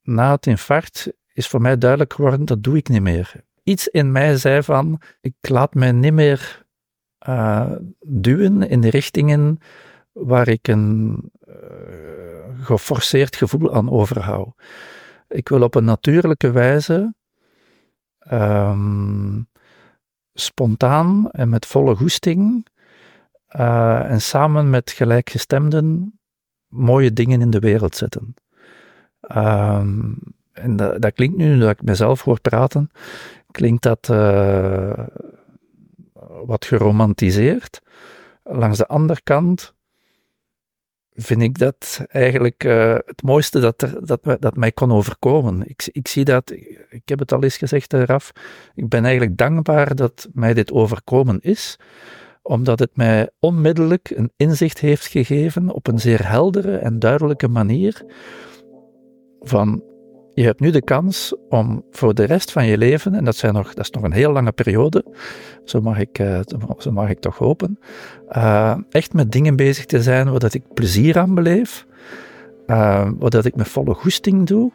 na 0.05 0.31
het 0.31 0.47
infarct 0.47 1.13
is 1.33 1.49
voor 1.49 1.61
mij 1.61 1.79
duidelijk 1.79 2.13
geworden, 2.13 2.45
dat 2.45 2.63
doe 2.63 2.77
ik 2.77 2.89
niet 2.89 3.03
meer. 3.03 3.45
Iets 3.63 3.89
in 3.89 4.13
mij 4.13 4.37
zei 4.37 4.63
van, 4.63 5.01
ik 5.21 5.35
laat 5.41 5.75
mij 5.75 5.93
niet 5.93 6.13
meer 6.13 6.67
uh, 7.29 7.73
duwen 8.01 8.69
in 8.69 8.81
de 8.81 8.91
richtingen 8.91 9.59
waar 10.13 10.49
ik 10.49 10.69
een 10.69 11.19
uh, 11.49 11.55
geforceerd 12.61 13.37
gevoel 13.37 13.75
aan 13.75 13.91
overhoud. 13.91 14.55
Ik 15.29 15.49
wil 15.49 15.63
op 15.63 15.75
een 15.75 15.85
natuurlijke 15.85 16.51
wijze 16.51 17.15
um, 18.33 19.49
spontaan 20.33 21.31
en 21.31 21.49
met 21.49 21.67
volle 21.67 21.95
goesting 21.95 22.67
uh, 23.57 24.11
en 24.11 24.21
samen 24.21 24.71
met 24.71 24.91
gelijkgestemden 24.91 26.19
mooie 26.69 27.13
dingen 27.13 27.41
in 27.41 27.51
de 27.51 27.59
wereld 27.59 27.97
zetten. 27.97 28.35
Um, 29.37 30.19
en 30.53 30.77
dat, 30.77 31.03
dat, 31.03 31.13
klinkt 31.13 31.37
nu, 31.37 31.59
dat 31.59 31.71
ik 31.71 31.83
mezelf 31.83 32.23
hoor 32.23 32.41
praten, 32.41 32.91
klinkt 33.51 33.83
dat 33.83 34.09
uh, 34.11 35.07
wat 36.45 36.65
geromantiseerd. 36.65 37.83
Langs 38.43 38.79
de 38.79 38.87
andere 38.87 39.21
kant 39.23 39.75
vind 41.15 41.43
ik 41.43 41.59
dat 41.59 42.05
eigenlijk 42.09 42.65
uh, 42.65 42.95
het 43.05 43.23
mooiste 43.23 43.61
dat, 43.61 43.89
dat, 44.03 44.37
dat 44.41 44.57
mij 44.57 44.73
kon 44.73 44.93
overkomen. 44.93 45.69
Ik, 45.69 45.89
ik 45.93 46.09
zie 46.09 46.25
dat, 46.25 46.51
ik 46.89 47.03
heb 47.05 47.19
het 47.19 47.33
al 47.33 47.43
eens 47.43 47.57
gezegd, 47.57 47.93
Raf, 47.93 48.33
ik 48.75 48.89
ben 48.89 49.05
eigenlijk 49.05 49.37
dankbaar 49.37 49.95
dat 49.95 50.29
mij 50.33 50.55
dit 50.55 50.73
overkomen 50.73 51.41
is, 51.41 51.79
omdat 52.43 52.79
het 52.79 52.97
mij 52.97 53.31
onmiddellijk 53.39 54.13
een 54.15 54.33
inzicht 54.37 54.79
heeft 54.79 55.07
gegeven 55.07 55.71
op 55.71 55.87
een 55.87 55.99
zeer 55.99 56.29
heldere 56.29 56.77
en 56.77 56.99
duidelijke 56.99 57.49
manier 57.49 58.05
van 59.45 59.83
je 60.35 60.45
hebt 60.45 60.61
nu 60.61 60.71
de 60.71 60.83
kans 60.83 61.35
om 61.49 61.85
voor 61.91 62.15
de 62.15 62.25
rest 62.25 62.53
van 62.53 62.67
je 62.67 62.79
leven, 62.79 63.15
en 63.15 63.25
dat, 63.25 63.37
zijn 63.37 63.55
nog, 63.55 63.75
dat 63.75 63.85
is 63.85 63.91
nog 63.91 64.03
een 64.03 64.13
heel 64.13 64.33
lange 64.33 64.53
periode, 64.53 65.05
zo 65.65 65.81
mag 65.81 65.99
ik, 65.99 66.19
uh, 66.19 66.41
zo 66.79 66.91
mag 66.91 67.09
ik 67.09 67.21
toch 67.21 67.39
hopen, 67.39 67.79
uh, 68.37 68.77
echt 68.91 69.13
met 69.13 69.33
dingen 69.33 69.57
bezig 69.57 69.87
te 69.87 70.03
zijn 70.03 70.31
waar 70.31 70.41
dat 70.41 70.55
ik 70.55 70.63
plezier 70.75 71.19
aan 71.19 71.35
beleef, 71.35 71.87
uh, 72.67 73.09
waar 73.19 73.31
dat 73.31 73.45
ik 73.45 73.57
met 73.57 73.69
volle 73.69 73.95
goesting 73.95 74.47
doe, 74.47 74.71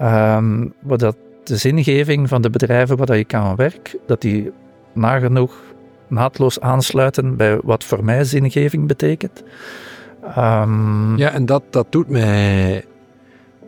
uh, 0.00 0.42
waar 0.82 0.98
dat 0.98 1.16
de 1.44 1.56
zingeving 1.56 2.28
van 2.28 2.42
de 2.42 2.50
bedrijven 2.50 2.96
waar 2.96 3.06
dat 3.06 3.16
ik 3.16 3.34
aan 3.34 3.56
werk, 3.56 3.96
dat 4.06 4.20
die 4.20 4.52
nagenoeg 4.94 5.62
naadloos 6.08 6.60
aansluiten 6.60 7.36
bij 7.36 7.60
wat 7.62 7.84
voor 7.84 8.04
mij 8.04 8.24
zingeving 8.24 8.86
betekent. 8.86 9.42
Um, 10.38 11.16
ja, 11.16 11.30
en 11.30 11.46
dat, 11.46 11.62
dat 11.70 11.86
doet 11.92 12.08
mij 12.08 12.84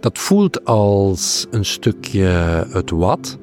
dat 0.02 0.18
voelt 0.18 0.64
als 0.64 1.46
een 1.50 1.64
stukje 1.64 2.26
het 2.70 2.90
wat. 2.90 3.38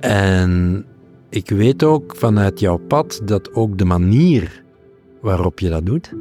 En 0.00 0.84
ik 1.28 1.50
weet 1.50 1.82
ook 1.82 2.16
vanuit 2.16 2.60
jouw 2.60 2.76
pad 2.76 3.20
dat 3.24 3.54
ook 3.54 3.78
de 3.78 3.84
manier 3.84 4.62
waarop 5.20 5.58
je 5.58 5.68
dat 5.68 5.86
doet, 5.86 6.12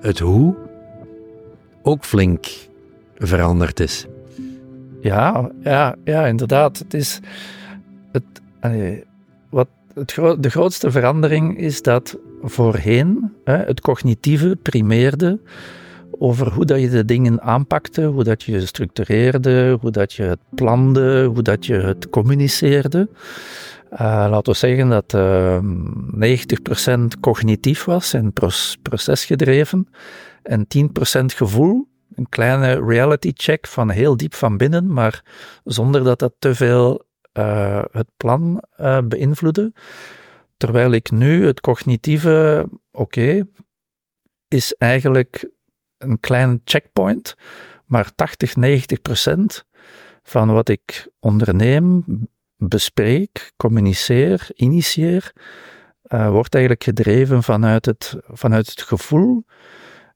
het 0.00 0.18
hoe, 0.18 0.54
ook 1.82 2.04
flink 2.04 2.46
veranderd 3.16 3.80
is. 3.80 4.06
Ja, 5.00 5.50
ja, 5.62 5.94
ja 6.04 6.26
inderdaad. 6.26 6.78
Het 6.78 6.94
is 6.94 7.20
het, 8.12 8.24
wat 9.50 9.68
het 9.94 10.14
de 10.42 10.50
grootste 10.50 10.90
verandering 10.90 11.58
is 11.58 11.82
dat 11.82 12.18
voorheen 12.42 13.32
het 13.44 13.80
cognitieve 13.80 14.56
primeerde 14.62 15.38
over 16.22 16.52
hoe 16.52 16.64
dat 16.64 16.80
je 16.80 16.88
de 16.88 17.04
dingen 17.04 17.40
aanpakte, 17.42 18.04
hoe 18.04 18.24
dat 18.24 18.42
je 18.42 18.66
structureerde, 18.66 19.78
hoe 19.80 19.90
dat 19.90 20.12
je 20.12 20.22
het 20.22 20.40
plande, 20.54 21.24
hoe 21.24 21.42
dat 21.42 21.66
je 21.66 21.74
het 21.74 22.08
communiceerde. 22.08 23.08
Uh, 23.92 23.98
laten 24.30 24.52
we 24.52 24.58
zeggen 24.58 24.88
dat 24.88 25.12
uh, 25.12 25.56
ehm, 25.56 27.14
90% 27.16 27.20
cognitief 27.20 27.84
was 27.84 28.12
en 28.12 28.32
procesgedreven 28.82 29.88
en 30.42 30.66
10% 31.20 31.24
gevoel. 31.24 31.88
Een 32.14 32.28
kleine 32.28 32.86
reality 32.86 33.32
check 33.34 33.66
van 33.66 33.90
heel 33.90 34.16
diep 34.16 34.34
van 34.34 34.56
binnen, 34.56 34.92
maar 34.92 35.24
zonder 35.64 36.04
dat 36.04 36.18
dat 36.18 36.32
te 36.38 36.54
veel 36.54 37.04
uh, 37.38 37.82
het 37.90 38.08
plan 38.16 38.62
beïnvloedde. 39.04 39.72
Terwijl 40.56 40.90
ik 40.90 41.10
nu 41.10 41.46
het 41.46 41.60
cognitieve, 41.60 42.66
oké, 42.90 43.46
is 44.48 44.74
eigenlijk 44.74 45.48
een 46.00 46.20
klein 46.20 46.60
checkpoint, 46.64 47.36
maar 47.86 48.14
80, 48.14 48.56
90 48.56 49.02
procent 49.02 49.64
van 50.22 50.52
wat 50.52 50.68
ik 50.68 51.08
onderneem, 51.18 52.04
bespreek, 52.56 53.52
communiceer, 53.56 54.48
initieer, 54.54 55.32
uh, 56.08 56.30
wordt 56.30 56.54
eigenlijk 56.54 56.84
gedreven 56.84 57.42
vanuit 57.42 57.86
het, 57.86 58.16
vanuit 58.26 58.70
het 58.70 58.82
gevoel, 58.82 59.44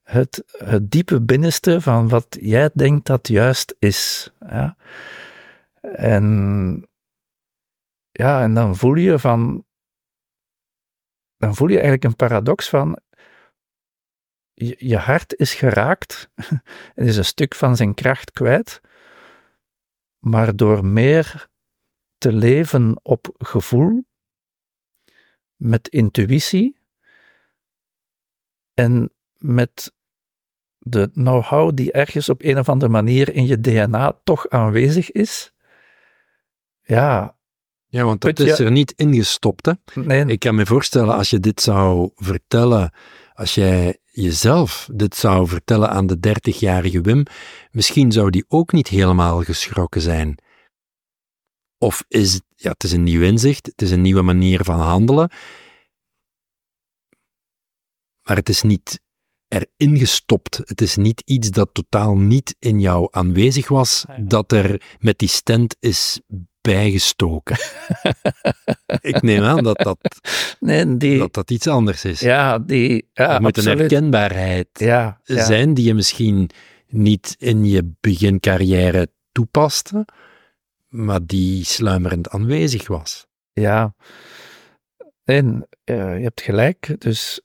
het, 0.03 0.45
het 0.57 0.91
diepe 0.91 1.23
binnenste 1.23 1.81
van 1.81 2.09
wat 2.09 2.37
jij 2.41 2.71
denkt 2.75 3.07
dat 3.07 3.29
juist 3.29 3.76
is. 3.79 4.33
Ja? 4.49 4.76
En, 5.92 6.88
ja, 8.11 8.42
en 8.42 8.55
dan 8.55 8.77
voel 8.77 8.94
je 8.94 9.18
van, 9.18 9.64
dan 11.37 11.55
voel 11.55 11.68
je 11.68 11.75
eigenlijk 11.75 12.05
een 12.05 12.16
paradox 12.16 12.68
van, 12.68 12.99
je, 14.55 14.75
je 14.79 14.97
hart 14.97 15.35
is 15.37 15.55
geraakt, 15.55 16.31
het 16.95 17.07
is 17.07 17.17
een 17.17 17.25
stuk 17.25 17.55
van 17.55 17.77
zijn 17.77 17.95
kracht 17.95 18.31
kwijt, 18.31 18.81
maar 20.19 20.57
door 20.57 20.85
meer 20.85 21.49
te 22.19 22.33
leven 22.33 23.01
op 23.03 23.35
gevoel, 23.38 24.05
met 25.57 25.88
intuïtie 25.88 26.79
en 28.75 29.12
met 29.37 29.93
de 30.79 31.11
know-how 31.12 31.75
die 31.75 31.93
ergens 31.93 32.29
op 32.29 32.43
een 32.43 32.59
of 32.59 32.69
andere 32.69 32.93
manier 32.93 33.35
in 33.35 33.47
je 33.47 33.61
DNA 33.61 34.21
toch 34.25 34.49
aanwezig 34.49 35.11
is. 35.11 35.53
Ja. 36.83 37.37
Ja, 37.87 38.05
want 38.05 38.21
dat 38.21 38.38
is 38.38 38.59
er 38.59 38.71
niet 38.71 38.93
ingestopt. 38.97 39.67
Hè? 39.67 39.73
Nee. 39.95 40.27
Ik 40.27 40.38
kan 40.38 40.55
me 40.55 40.67
voorstellen, 40.67 41.14
als 41.14 41.31
je 41.31 41.40
dit 41.40 41.61
zou 41.61 42.11
vertellen, 42.14 42.93
als 43.35 43.55
jij 43.55 43.99
jezelf 44.14 44.88
dit 44.92 45.16
zou 45.16 45.48
vertellen 45.48 45.90
aan 45.90 46.07
de 46.07 46.20
dertigjarige 46.20 47.00
Wim, 47.00 47.24
misschien 47.70 48.12
zou 48.12 48.31
die 48.31 48.44
ook 48.48 48.72
niet 48.72 48.88
helemaal 48.88 49.42
geschrokken 49.42 50.00
zijn. 50.00 50.38
Of 51.79 52.05
is 52.09 52.33
het, 52.33 52.44
ja, 52.57 52.70
het 52.70 52.85
is 52.85 52.92
een 52.92 53.03
nieuw 53.03 53.22
inzicht, 53.22 53.66
het 53.66 53.83
is 53.83 53.90
een 53.90 54.00
nieuwe 54.00 54.22
manier 54.22 54.64
van 54.64 54.81
handelen, 54.81 55.31
maar 58.22 58.37
het 58.37 58.48
is 58.48 58.62
niet 58.62 59.00
erin 59.48 59.98
gestopt. 59.98 60.57
Het 60.64 60.81
is 60.81 60.96
niet 60.96 61.20
iets 61.20 61.50
dat 61.50 61.74
totaal 61.74 62.16
niet 62.16 62.57
in 62.59 62.81
jou 62.81 63.09
aanwezig 63.11 63.68
was, 63.68 64.05
dat 64.20 64.53
er 64.53 64.96
met 64.98 65.18
die 65.18 65.29
stent 65.29 65.77
is 65.81 66.20
bijgestoken. 66.64 67.57
ik 69.12 69.22
neem 69.22 69.42
aan 69.42 69.62
dat 69.64 69.79
dat, 69.79 69.98
nee, 70.61 70.96
die, 70.96 71.18
dat 71.18 71.33
dat 71.33 71.50
iets 71.50 71.66
anders 71.66 72.05
is. 72.05 72.20
Ja, 72.20 72.59
die, 72.59 73.09
ja, 73.12 73.35
er 73.35 73.40
moet 73.40 73.57
een 73.57 73.79
herkenbaarheid 73.79 74.68
ja, 74.72 75.20
zijn 75.24 75.74
die 75.74 75.85
je 75.85 75.94
misschien 75.94 76.50
niet 76.88 77.37
in 77.38 77.64
je 77.64 77.94
begincarrière 78.00 79.09
toepaste, 79.33 80.07
maar 80.88 81.27
die 81.27 81.64
sluimerend 81.64 82.29
aanwezig 82.29 82.87
was. 82.87 83.27
Ja, 83.53 83.94
en 85.24 85.68
uh, 85.85 86.16
je 86.16 86.22
hebt 86.22 86.40
gelijk. 86.40 86.94
Dus 86.98 87.40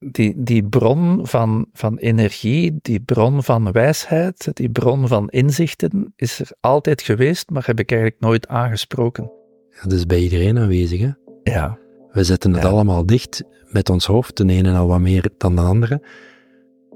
die, 0.00 0.34
die 0.36 0.64
bron 0.64 1.26
van, 1.26 1.66
van 1.72 1.96
energie, 1.96 2.78
die 2.82 3.00
bron 3.00 3.42
van 3.42 3.72
wijsheid, 3.72 4.50
die 4.52 4.70
bron 4.70 5.08
van 5.08 5.28
inzichten 5.28 6.12
is 6.16 6.38
er 6.38 6.50
altijd 6.60 7.02
geweest, 7.02 7.50
maar 7.50 7.66
heb 7.66 7.78
ik 7.78 7.90
eigenlijk 7.90 8.20
nooit 8.20 8.48
aangesproken. 8.48 9.30
Ja, 9.70 9.82
dat 9.82 9.92
is 9.92 10.06
bij 10.06 10.18
iedereen 10.18 10.58
aanwezig, 10.58 11.00
hè? 11.00 11.10
Ja. 11.42 11.78
We 12.12 12.24
zetten 12.24 12.54
het 12.54 12.64
allemaal 12.64 13.06
dicht 13.06 13.44
met 13.66 13.90
ons 13.90 14.06
hoofd, 14.06 14.36
de 14.36 14.46
ene 14.46 14.76
al 14.76 14.86
wat 14.86 15.00
meer 15.00 15.30
dan 15.36 15.56
de 15.56 15.62
andere. 15.62 16.02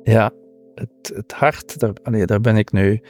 Ja, 0.03 0.31
het, 0.75 1.13
het 1.15 1.33
hart, 1.33 1.79
daar, 1.79 1.93
allee, 2.03 2.27
daar 2.27 2.41
ben 2.41 2.57
ik 2.57 2.73
nu. 2.73 3.01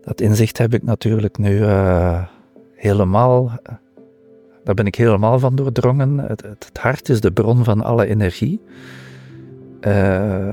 Dat 0.00 0.20
inzicht 0.20 0.58
heb 0.58 0.74
ik 0.74 0.82
natuurlijk 0.82 1.38
nu 1.38 1.58
uh, 1.58 2.26
helemaal 2.74 3.58
daar 4.68 4.76
ben 4.76 4.86
ik 4.86 4.94
helemaal 4.94 5.38
van 5.38 5.56
doordrongen. 5.56 6.18
Het, 6.18 6.42
het, 6.42 6.78
hart 6.80 7.08
is 7.08 7.20
de 7.20 7.32
bron 7.32 7.64
van 7.64 7.82
alle 7.82 8.06
energie. 8.06 8.60
Uh, 9.80 10.48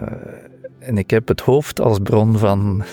en 0.79 0.97
ik 0.97 1.09
heb 1.09 1.27
het 1.27 1.41
hoofd 1.41 1.81
als 1.81 1.99
bron 1.99 2.37
van, 2.37 2.83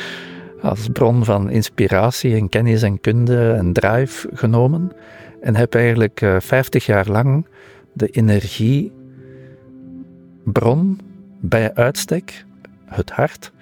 als 0.62 0.88
bron 0.92 1.24
van 1.24 1.50
inspiratie 1.50 2.36
en 2.36 2.48
kennis 2.48 2.82
en 2.82 3.00
kunde 3.00 3.52
en 3.52 3.72
drive 3.72 4.28
genomen. 4.32 4.92
En 5.40 5.56
heb 5.56 5.74
eigenlijk 5.74 6.20
uh, 6.20 6.36
eh, 6.36 6.40
50 6.40 6.86
jaar 6.86 7.08
lang 7.08 7.46
de 7.92 8.06
energiebron 8.06 11.00
bij 11.40 11.74
uitstek, 11.74 12.44
het 12.84 13.10
hart, 13.10 13.52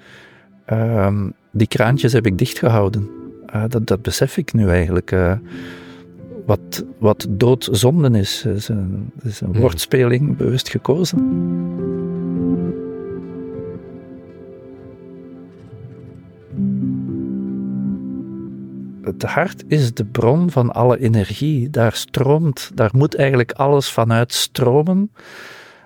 uh, 0.73 1.27
die 1.51 1.67
kraantjes 1.67 2.13
heb 2.13 2.27
ik 2.27 2.39
dichtgehouden. 2.39 3.11
Uh, 3.55 3.65
dat, 3.69 3.87
dat 3.87 4.03
besef 4.03 4.37
ik 4.37 4.53
nu 4.53 4.69
eigenlijk 4.69 5.13
wat, 6.47 6.85
wat 6.99 7.27
doodzonde 7.31 8.19
is. 8.19 8.43
Het 8.43 8.57
is 8.57 8.69
een, 8.69 9.13
is 9.23 9.41
een 9.41 9.53
woordspeling 9.53 10.37
bewust 10.37 10.69
gekozen. 10.69 11.19
Het 19.03 19.23
hart 19.23 19.65
is 19.67 19.95
de 19.95 20.05
bron 20.05 20.51
van 20.51 20.73
alle 20.73 20.99
energie. 20.99 21.71
Daar 21.71 21.93
stroomt, 21.93 22.71
daar 22.75 22.91
moet 22.93 23.15
eigenlijk 23.15 23.53
alles 23.53 23.91
vanuit 23.91 24.33
stromen 24.33 25.13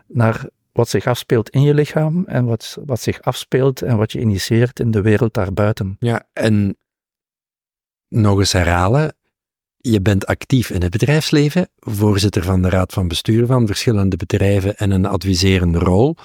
naar 0.07 0.49
wat 0.73 0.89
zich 0.89 1.07
afspeelt 1.07 1.51
in 1.51 1.63
je 1.63 1.75
lichaam 1.75 2.25
en 2.27 2.45
wat, 2.45 2.79
wat 2.85 3.01
zich 3.01 3.23
afspeelt 3.23 3.83
en 3.83 3.97
wat 3.97 4.13
je 4.13 4.21
initieert 4.21 4.81
in 4.81 4.91
de 4.91 5.01
wereld 5.01 5.35
daarbuiten. 5.35 5.97
Ja, 5.99 6.27
en 6.33 6.77
nog 8.09 8.39
eens 8.39 8.53
herhalen, 8.53 9.16
je 9.91 10.01
bent 10.01 10.27
actief 10.27 10.71
in 10.71 10.83
het 10.83 10.91
bedrijfsleven, 10.91 11.69
voorzitter 11.79 12.43
van 12.43 12.63
de 12.63 12.69
raad 12.69 12.93
van 12.93 13.09
bestuur 13.09 13.47
van 13.47 13.67
verschillende 13.67 14.17
bedrijven 14.17 14.77
en 14.77 14.91
een 14.91 15.07
adviserende 15.07 15.79
rol. 15.79 16.17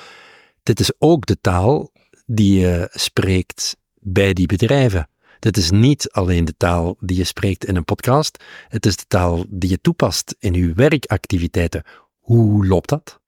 Dit 0.63 0.80
is 0.80 0.91
ook 0.97 1.26
de 1.26 1.38
taal 1.41 1.91
die 2.26 2.60
je 2.60 2.89
spreekt 2.91 3.78
bij 4.00 4.34
die 4.34 4.45
bedrijven. 4.45 5.10
Dit 5.39 5.58
is 5.58 5.71
niet 5.71 6.12
alleen 6.12 6.45
de 6.45 6.58
taal 6.58 6.97
die 7.00 7.17
je 7.17 7.24
spreekt 7.24 7.65
in 7.65 7.76
een 7.76 7.86
podcast, 7.86 8.43
het 8.67 8.86
is 8.86 8.95
de 8.95 9.06
taal 9.08 9.45
die 9.50 9.69
je 9.69 9.82
toepast 9.82 10.36
in 10.39 10.54
je 10.54 10.74
werkactiviteiten. 10.74 11.84
Hoe 12.19 12.67
loopt 12.67 12.89
dat? 12.89 13.19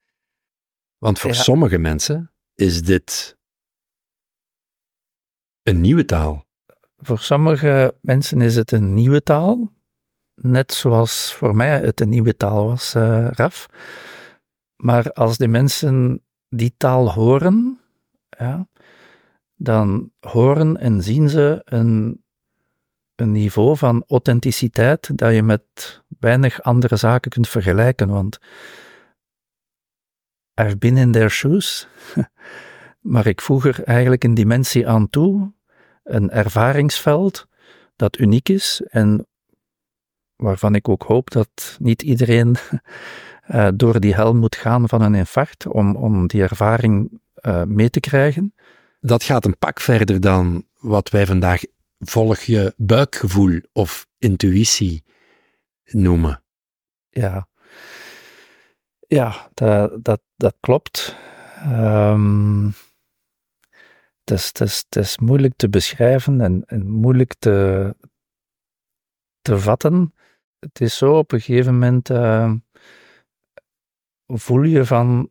Want 0.98 1.18
voor 1.18 1.34
sommige 1.34 1.78
mensen 1.78 2.30
is 2.54 2.82
dit 2.82 3.36
een 5.62 5.80
nieuwe 5.80 6.04
taal. 6.04 6.44
Voor 6.96 7.18
sommige 7.18 7.94
mensen 8.00 8.40
is 8.40 8.56
het 8.56 8.72
een 8.72 8.94
nieuwe 8.94 9.22
taal, 9.22 9.73
net 10.34 10.72
zoals 10.72 11.32
voor 11.32 11.56
mij 11.56 11.80
het 11.80 12.00
een 12.00 12.08
nieuwe 12.08 12.36
taal 12.36 12.66
was, 12.66 12.94
uh, 12.94 13.28
Raf. 13.30 13.66
Maar 14.76 15.12
als 15.12 15.36
de 15.36 15.48
mensen 15.48 16.22
die 16.48 16.74
taal 16.76 17.12
horen, 17.12 17.80
ja, 18.28 18.68
dan 19.56 20.12
horen 20.20 20.76
en 20.76 21.02
zien 21.02 21.28
ze 21.28 21.60
een, 21.64 22.24
een 23.14 23.32
niveau 23.32 23.76
van 23.76 24.04
authenticiteit 24.08 25.18
dat 25.18 25.34
je 25.34 25.42
met 25.42 26.02
weinig 26.18 26.62
andere 26.62 26.96
zaken 26.96 27.30
kunt 27.30 27.48
vergelijken. 27.48 28.08
Want 28.08 28.38
I've 30.60 30.76
been 30.76 30.96
in 30.96 31.12
their 31.12 31.30
shoes, 31.30 31.88
maar 33.12 33.26
ik 33.26 33.40
voeg 33.40 33.66
er 33.66 33.84
eigenlijk 33.84 34.24
een 34.24 34.34
dimensie 34.34 34.88
aan 34.88 35.10
toe, 35.10 35.52
een 36.02 36.30
ervaringsveld 36.30 37.46
dat 37.96 38.18
uniek 38.18 38.48
is 38.48 38.82
en 38.86 39.26
waarvan 40.36 40.74
ik 40.74 40.88
ook 40.88 41.02
hoop 41.02 41.30
dat 41.30 41.76
niet 41.80 42.02
iedereen 42.02 42.56
uh, 43.50 43.68
door 43.76 44.00
die 44.00 44.14
hel 44.14 44.34
moet 44.34 44.56
gaan 44.56 44.88
van 44.88 45.02
een 45.02 45.14
infarct 45.14 45.66
om, 45.66 45.96
om 45.96 46.26
die 46.26 46.42
ervaring 46.42 47.20
uh, 47.46 47.62
mee 47.62 47.90
te 47.90 48.00
krijgen. 48.00 48.54
Dat 49.00 49.22
gaat 49.22 49.44
een 49.44 49.58
pak 49.58 49.80
verder 49.80 50.20
dan 50.20 50.66
wat 50.78 51.10
wij 51.10 51.26
vandaag 51.26 51.62
volg 51.98 52.40
je 52.40 52.74
buikgevoel 52.76 53.60
of 53.72 54.06
intuïtie 54.18 55.04
noemen. 55.84 56.42
Ja, 57.10 57.48
ja 59.06 59.50
dat, 59.54 60.04
dat, 60.04 60.20
dat 60.36 60.54
klopt. 60.60 61.16
Um, 61.66 62.74
het, 64.24 64.30
is, 64.30 64.46
het, 64.46 64.60
is, 64.60 64.84
het 64.88 64.96
is 64.96 65.18
moeilijk 65.18 65.54
te 65.56 65.68
beschrijven 65.68 66.40
en, 66.40 66.62
en 66.66 66.90
moeilijk 66.90 67.34
te, 67.38 67.96
te 69.42 69.58
vatten. 69.58 70.13
Het 70.64 70.80
is 70.80 70.96
zo 70.96 71.18
op 71.18 71.32
een 71.32 71.40
gegeven 71.40 71.72
moment. 71.72 72.10
Uh, 72.10 72.52
voel 74.26 74.62
je 74.62 74.84
van, 74.84 75.30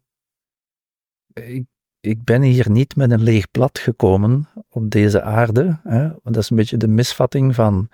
ik, 1.33 1.65
ik 1.99 2.23
ben 2.23 2.41
hier 2.41 2.69
niet 2.69 2.95
met 2.95 3.11
een 3.11 3.23
leeg 3.23 3.51
blad 3.51 3.79
gekomen 3.79 4.49
op 4.69 4.89
deze 4.89 5.21
aarde. 5.21 5.79
Hè? 5.83 6.01
Want 6.01 6.35
dat 6.35 6.37
is 6.37 6.49
een 6.49 6.55
beetje 6.55 6.77
de 6.77 6.87
misvatting 6.87 7.55
van 7.55 7.89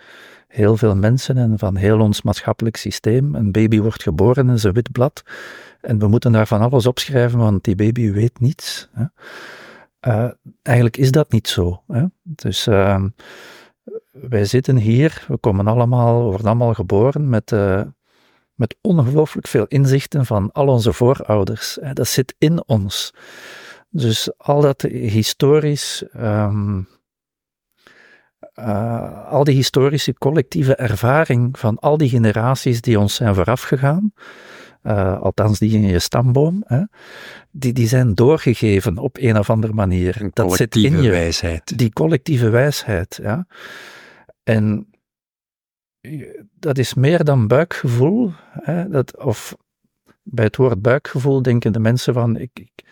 heel 0.47 0.78
veel 0.78 0.95
mensen 0.95 1.38
en 1.38 1.60
van 1.60 1.75
heel 1.75 1.99
ons 1.99 2.21
maatschappelijk 2.21 2.78
systeem. 2.78 3.36
Een 3.36 3.52
baby 3.52 3.80
wordt 3.80 4.04
geboren 4.04 4.49
en 4.49 4.58
een 4.63 4.73
wit 4.73 4.91
blad. 4.91 5.23
En 5.82 5.99
we 5.99 6.08
moeten 6.08 6.32
daar 6.32 6.47
van 6.47 6.62
alles 6.62 6.86
opschrijven, 6.86 7.39
want 7.39 7.63
die 7.63 7.75
baby 7.75 8.12
weet 8.12 8.39
niets. 8.39 8.89
Hè? 8.91 9.06
Uh, 10.08 10.32
eigenlijk 10.62 10.97
is 10.97 11.12
dat 11.12 11.32
niet 11.32 11.47
zo. 11.47 11.84
Hè? 11.88 12.06
Dus 12.23 12.67
uh, 12.67 13.04
wij 14.12 14.45
zitten 14.45 14.76
hier, 14.76 15.26
we 15.28 15.38
komen 15.38 15.67
allemaal, 15.67 16.24
worden 16.24 16.48
allemaal 16.48 16.74
geboren 16.74 17.30
met 17.30 17.52
uh, 17.52 17.82
met 18.60 18.76
ongelooflijk 18.82 19.48
veel 19.48 19.65
inzichten 19.67 20.26
van 20.26 20.52
al 20.52 20.67
onze 20.67 20.93
voorouders. 20.93 21.78
Dat 21.93 22.08
zit 22.08 22.36
in 22.38 22.63
ons. 22.67 23.13
Dus 23.89 24.32
al 24.38 24.62
dat 24.62 24.82
historisch, 24.82 26.04
um, 26.17 26.88
uh, 28.56 29.28
al 29.28 29.43
die 29.43 29.56
historische 29.56 30.13
collectieve 30.13 30.76
ervaring 30.76 31.60
van 31.60 31.80
al 31.80 31.98
die 31.98 32.10
generaties 32.10 32.82
die 32.82 33.00
ons 33.00 33.15
zijn 33.15 33.36
voorafgegaan, 33.36 34.13
uh, 34.84 35.22
althans 35.22 35.60
die 35.60 35.72
in 35.72 35.88
je 35.88 36.00
stamboom, 36.00 36.63
hè, 36.65 36.82
die, 37.52 37.74
die 37.74 37.88
zijn 37.88 38.15
doorgegeven 38.15 38.98
op 38.98 39.17
een 39.19 39.38
of 39.38 39.50
andere 39.50 39.74
manier. 39.74 40.22
Een 40.22 40.32
dat 40.34 40.56
zit 40.56 40.76
in 40.76 41.02
je 41.02 41.10
wijsheid. 41.10 41.78
Die 41.78 41.93
collectieve 41.93 42.50
wijsheid, 42.50 43.19
ja. 43.22 43.48
En 44.49 44.89
dat 46.59 46.77
is 46.77 46.93
meer 46.93 47.23
dan 47.23 47.47
buikgevoel. 47.47 48.31
Hè, 48.51 48.89
dat, 48.89 49.17
of 49.17 49.57
bij 50.23 50.45
het 50.45 50.55
woord 50.55 50.81
buikgevoel 50.81 51.41
denken 51.41 51.73
de 51.73 51.79
mensen 51.79 52.13
van, 52.13 52.38
ik, 52.38 52.49
ik, 52.53 52.83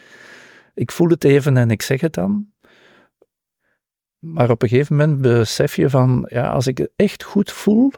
ik 0.73 0.91
voel 0.91 1.09
het 1.09 1.23
even 1.23 1.57
en 1.57 1.71
ik 1.71 1.81
zeg 1.81 2.01
het 2.01 2.13
dan. 2.13 2.51
Maar 4.19 4.49
op 4.49 4.61
een 4.61 4.69
gegeven 4.69 4.95
moment 4.95 5.21
besef 5.21 5.75
je 5.75 5.89
van, 5.89 6.25
ja, 6.29 6.49
als 6.49 6.67
ik 6.67 6.77
het 6.77 6.91
echt 6.95 7.23
goed 7.23 7.51
voel, 7.51 7.91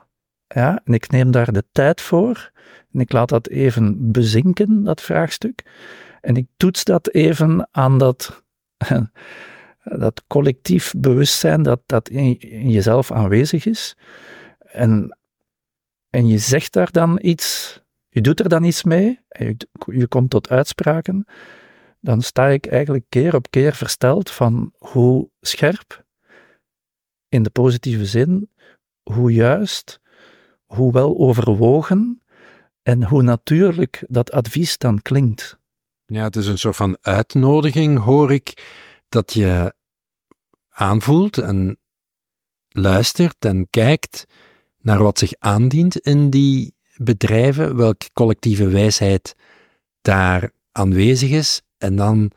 ja, 0.48 0.82
en 0.84 0.94
ik 0.94 1.10
neem 1.10 1.32
daar 1.32 1.52
de 1.52 1.64
tijd 1.72 2.02
voor, 2.02 2.52
en 2.92 3.00
ik 3.00 3.12
laat 3.12 3.30
dat 3.30 3.48
even 3.48 4.12
bezinken, 4.12 4.84
dat 4.84 5.02
vraagstuk, 5.02 5.64
en 6.22 6.36
ik 6.36 6.48
toets 6.58 6.84
dat 6.84 7.10
even 7.10 7.68
aan 7.72 7.98
dat, 7.98 8.44
dat 9.98 10.24
collectief 10.28 10.94
bewustzijn 10.98 11.64
dat, 11.64 11.82
dat 11.86 12.10
in, 12.10 12.40
in 12.40 12.70
jezelf 12.70 13.12
aanwezig 13.12 13.66
is, 13.66 13.98
en, 14.60 15.18
en 16.10 16.28
je 16.28 16.38
zegt 16.38 16.74
daar 16.74 16.92
dan 16.92 17.20
iets, 17.22 17.80
je 18.10 18.22
doet 18.22 18.40
er 18.40 18.50
dan 18.50 18.64
iets 18.64 18.84
mee, 18.84 19.20
en 19.28 19.46
je, 19.46 19.58
je 19.98 20.08
komt 20.08 20.30
tot 20.30 20.50
uitspraken, 20.50 21.26
dan 22.00 22.22
sta 22.22 22.48
ik 22.48 22.66
eigenlijk 22.66 23.06
keer 23.10 23.36
op 23.36 23.50
keer 23.50 23.76
versteld 23.76 24.32
van 24.32 24.74
hoe 24.78 25.30
scherp, 25.42 26.06
in 27.30 27.44
de 27.44 27.50
positieve 27.50 28.06
zin, 28.06 28.50
hoe 29.04 29.34
juist, 29.34 30.00
hoe 30.66 30.92
wel 30.92 31.18
overwogen 31.18 32.22
en 32.82 33.04
hoe 33.04 33.22
natuurlijk 33.22 34.04
dat 34.08 34.32
advies 34.32 34.78
dan 34.78 35.02
klinkt. 35.02 35.58
Ja, 36.06 36.24
het 36.24 36.36
is 36.36 36.48
een 36.48 36.58
soort 36.58 36.76
van 36.76 36.98
uitnodiging, 37.02 38.00
hoor 38.00 38.32
ik, 38.34 38.64
dat 39.10 39.34
je 39.34 39.74
aanvoelt 40.80 41.38
en 41.38 41.80
luistert 42.70 43.46
en 43.46 43.68
kijkt 43.70 44.26
naar 44.78 45.04
wat 45.04 45.20
zich 45.20 45.34
aandient 45.40 45.98
in 45.98 46.30
die 46.30 46.76
bedrijven, 46.96 47.76
welke 47.76 48.10
collectieve 48.14 48.68
wijsheid 48.68 49.36
daar 50.02 50.52
aanwezig 50.72 51.30
is, 51.30 51.62
en 51.78 51.96
dan 51.96 52.32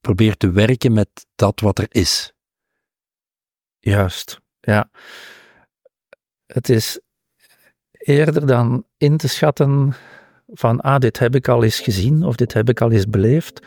probeert 0.00 0.38
te 0.38 0.50
werken 0.50 0.92
met 0.92 1.26
dat 1.34 1.60
wat 1.60 1.78
er 1.78 1.86
is. 1.88 2.32
Juist, 3.78 4.40
ja. 4.60 4.90
Het 6.46 6.68
is 6.68 7.00
eerder 7.92 8.46
dan 8.46 8.86
in 8.96 9.16
te 9.16 9.28
schatten 9.28 9.94
van, 10.46 10.80
ah, 10.80 10.98
dit 10.98 11.18
heb 11.18 11.34
ik 11.34 11.48
al 11.48 11.62
eens 11.62 11.80
gezien 11.80 12.24
of 12.24 12.36
dit 12.36 12.52
heb 12.52 12.68
ik 12.68 12.80
al 12.80 12.90
eens 12.90 13.08
beleefd. 13.08 13.66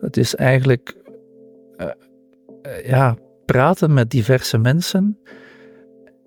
Het 0.00 0.16
is 0.16 0.34
eigenlijk, 0.34 0.96
uh, 1.76 1.90
ja, 2.84 3.16
praten 3.44 3.94
met 3.94 4.10
diverse 4.10 4.58
mensen 4.58 5.18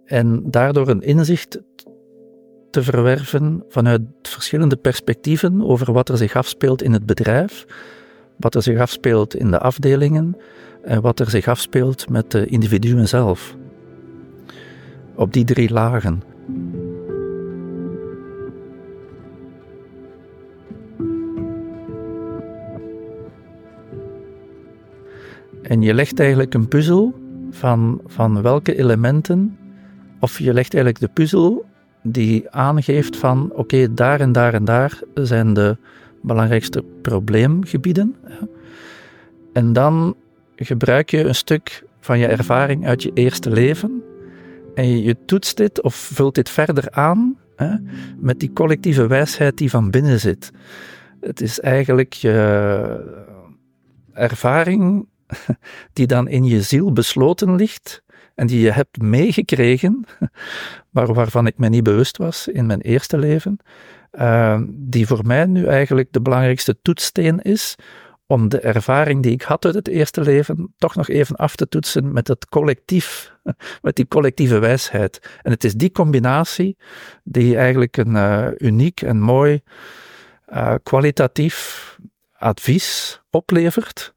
en 0.05 0.43
daardoor 0.51 0.87
een 0.87 1.01
inzicht 1.01 1.61
te 2.69 2.83
verwerven 2.83 3.63
vanuit 3.69 4.01
verschillende 4.21 4.75
perspectieven 4.75 5.61
over 5.61 5.93
wat 5.93 6.09
er 6.09 6.17
zich 6.17 6.35
afspeelt 6.35 6.81
in 6.81 6.93
het 6.93 7.05
bedrijf, 7.05 7.65
wat 8.37 8.55
er 8.55 8.63
zich 8.63 8.79
afspeelt 8.79 9.35
in 9.35 9.51
de 9.51 9.59
afdelingen 9.59 10.37
en 10.83 11.01
wat 11.01 11.19
er 11.19 11.29
zich 11.29 11.47
afspeelt 11.47 12.09
met 12.09 12.31
de 12.31 12.45
individuen 12.45 13.07
zelf. 13.07 13.55
Op 15.15 15.33
die 15.33 15.45
drie 15.45 15.71
lagen. 15.71 16.32
En 25.63 25.82
je 25.82 25.93
legt 25.93 26.19
eigenlijk 26.19 26.54
een 26.54 26.67
puzzel 26.67 27.13
van, 27.52 28.02
van 28.06 28.41
welke 28.41 28.76
elementen 28.76 29.58
of 30.19 30.39
je 30.39 30.54
legt 30.54 30.73
eigenlijk 30.73 30.99
de 30.99 31.21
puzzel 31.21 31.65
die 32.02 32.49
aangeeft 32.49 33.17
van 33.17 33.52
oké, 33.54 33.93
daar 33.93 34.19
en 34.19 34.32
daar 34.32 34.54
en 34.54 34.65
daar 34.65 34.99
zijn 35.13 35.54
de 35.54 35.78
belangrijkste 36.21 36.84
probleemgebieden. 37.02 38.15
En 39.54 39.73
dan 39.73 40.15
gebruik 40.56 41.10
je 41.10 41.23
een 41.23 41.36
stuk 41.36 41.84
van 41.99 42.19
je 42.19 42.28
ervaring 42.28 42.86
uit 42.86 43.04
je 43.04 43.12
eerste 43.13 43.49
leven 43.49 44.04
en 44.76 45.02
je 45.02 45.17
toetst 45.26 45.58
dit 45.58 45.82
of 45.82 45.95
vult 45.95 46.36
dit 46.36 46.49
verder 46.49 46.91
aan 46.91 47.38
hè, 47.56 47.76
met 48.17 48.39
die 48.39 48.54
collectieve 48.54 49.08
wijsheid 49.08 49.58
die 49.58 49.69
van 49.69 49.91
binnen 49.91 50.19
zit. 50.19 50.52
Het 51.19 51.41
is 51.41 51.60
eigenlijk 51.60 52.13
je 52.13 53.21
ervaring 54.13 55.08
die 55.93 56.07
dan 56.07 56.27
in 56.27 56.43
je 56.43 56.61
ziel 56.61 56.91
besloten 56.91 57.55
ligt 57.55 58.03
en 58.35 58.47
die 58.47 58.59
je 58.59 58.71
hebt 58.71 59.01
meegekregen, 59.01 60.05
maar 60.93 61.13
waarvan 61.13 61.47
ik 61.47 61.57
me 61.57 61.69
niet 61.69 61.83
bewust 61.83 62.17
was 62.17 62.47
in 62.47 62.65
mijn 62.65 62.81
eerste 62.81 63.17
leven, 63.17 63.59
uh, 64.11 64.61
die 64.69 65.07
voor 65.07 65.25
mij 65.25 65.45
nu 65.45 65.65
eigenlijk 65.65 66.07
de 66.11 66.21
belangrijkste 66.21 66.77
toetssteen 66.81 67.41
is 67.41 67.75
om 68.27 68.49
de 68.49 68.59
ervaring 68.59 69.23
die 69.23 69.31
ik 69.31 69.41
had 69.41 69.65
uit 69.65 69.75
het 69.75 69.87
eerste 69.87 70.21
leven 70.21 70.73
toch 70.77 70.95
nog 70.95 71.09
even 71.09 71.35
af 71.35 71.55
te 71.55 71.67
toetsen 71.67 72.13
met 72.13 72.27
het 72.27 72.45
collectief, 72.45 73.33
met 73.81 73.95
die 73.95 74.07
collectieve 74.07 74.59
wijsheid. 74.59 75.39
En 75.41 75.51
het 75.51 75.63
is 75.63 75.73
die 75.73 75.91
combinatie 75.91 76.77
die 77.23 77.57
eigenlijk 77.57 77.97
een 77.97 78.15
uh, 78.15 78.47
uniek 78.57 79.01
en 79.01 79.19
mooi 79.19 79.61
uh, 80.53 80.73
kwalitatief 80.83 81.97
advies 82.37 83.21
oplevert, 83.29 84.13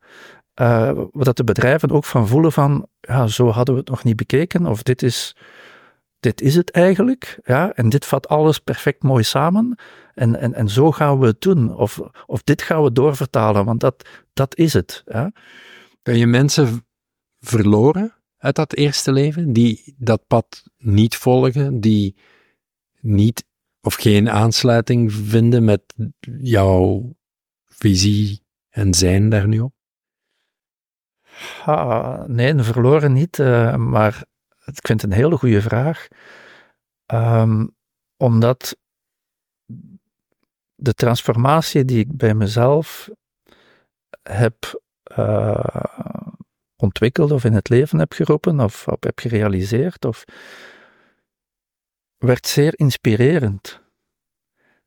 uh, 0.61 0.90
wat 1.12 1.37
de 1.37 1.45
bedrijven 1.45 1.90
ook 1.90 2.05
van 2.05 2.29
voelen 2.29 2.53
van, 2.53 2.88
ja, 3.01 3.27
zo 3.27 3.49
hadden 3.49 3.75
we 3.75 3.81
het 3.81 3.90
nog 3.90 4.05
niet 4.05 4.16
bekeken, 4.16 4.66
of 4.66 4.83
dit 4.83 5.03
is, 5.03 5.37
dit 6.21 6.40
is 6.40 6.55
het 6.55 6.71
eigenlijk, 6.71 7.38
ja, 7.45 7.73
en 7.73 7.88
dit 7.88 8.05
vat 8.05 8.29
alles 8.29 8.59
perfect 8.59 9.03
mooi 9.03 9.23
samen, 9.23 9.79
en, 10.14 10.37
en, 10.37 10.55
en 10.55 10.69
zo 10.69 10.92
gaan 10.92 11.19
we 11.19 11.27
het 11.27 11.40
doen, 11.40 11.77
of, 11.77 12.01
of 12.27 12.42
dit 12.42 12.62
gaan 12.62 12.83
we 12.83 12.92
doorvertalen, 12.92 13.64
want 13.64 13.81
dat, 13.81 14.09
dat 14.33 14.57
is 14.57 14.73
het. 14.73 15.03
Ja. 15.07 15.33
Je 16.03 16.27
mensen 16.27 16.87
verloren 17.40 18.14
uit 18.38 18.57
dat 18.57 18.75
eerste 18.75 19.12
leven, 19.12 19.53
die 19.53 19.95
dat 19.99 20.27
pad 20.27 20.62
niet 20.77 21.16
volgen, 21.16 21.81
die 21.81 22.16
niet 23.01 23.45
of 23.81 23.95
geen 23.95 24.31
aansluiting 24.31 25.12
vinden 25.12 25.64
met 25.64 25.83
jouw 26.40 27.14
visie 27.64 28.42
en 28.69 28.95
zijn 28.95 29.29
daar 29.29 29.49
nu 29.49 29.61
op? 29.61 29.76
Ah, 31.64 32.25
nee, 32.25 32.55
verloren 32.62 33.12
niet, 33.12 33.38
uh, 33.38 33.77
maar 33.77 34.25
ik 34.64 34.87
vind 34.87 35.03
het 35.03 35.11
een 35.11 35.16
hele 35.16 35.37
goede 35.37 35.62
vraag. 35.62 36.07
Um, 37.12 37.75
omdat 38.16 38.77
de 40.75 40.94
transformatie 40.94 41.85
die 41.85 41.99
ik 41.99 42.16
bij 42.16 42.35
mezelf 42.35 43.11
heb 44.22 44.83
uh, 45.18 45.85
ontwikkeld 46.77 47.31
of 47.31 47.44
in 47.44 47.53
het 47.53 47.68
leven 47.68 47.99
heb 47.99 48.12
geroepen 48.12 48.61
of, 48.61 48.87
heb 49.01 49.18
gerealiseerd, 49.18 50.05
of, 50.05 50.25
werd 52.16 52.46
zeer 52.46 52.79
inspirerend. 52.79 53.81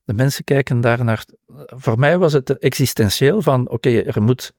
De 0.03 0.13
mensen 0.13 0.43
kijken 0.43 0.81
daar 0.81 1.03
naar. 1.03 1.25
Voor 1.65 1.99
mij 1.99 2.17
was 2.17 2.33
het 2.33 2.57
existentieel 2.57 3.41
van: 3.41 3.69
oké, 3.69 4.01
er 4.01 4.21
moet. 4.21 4.53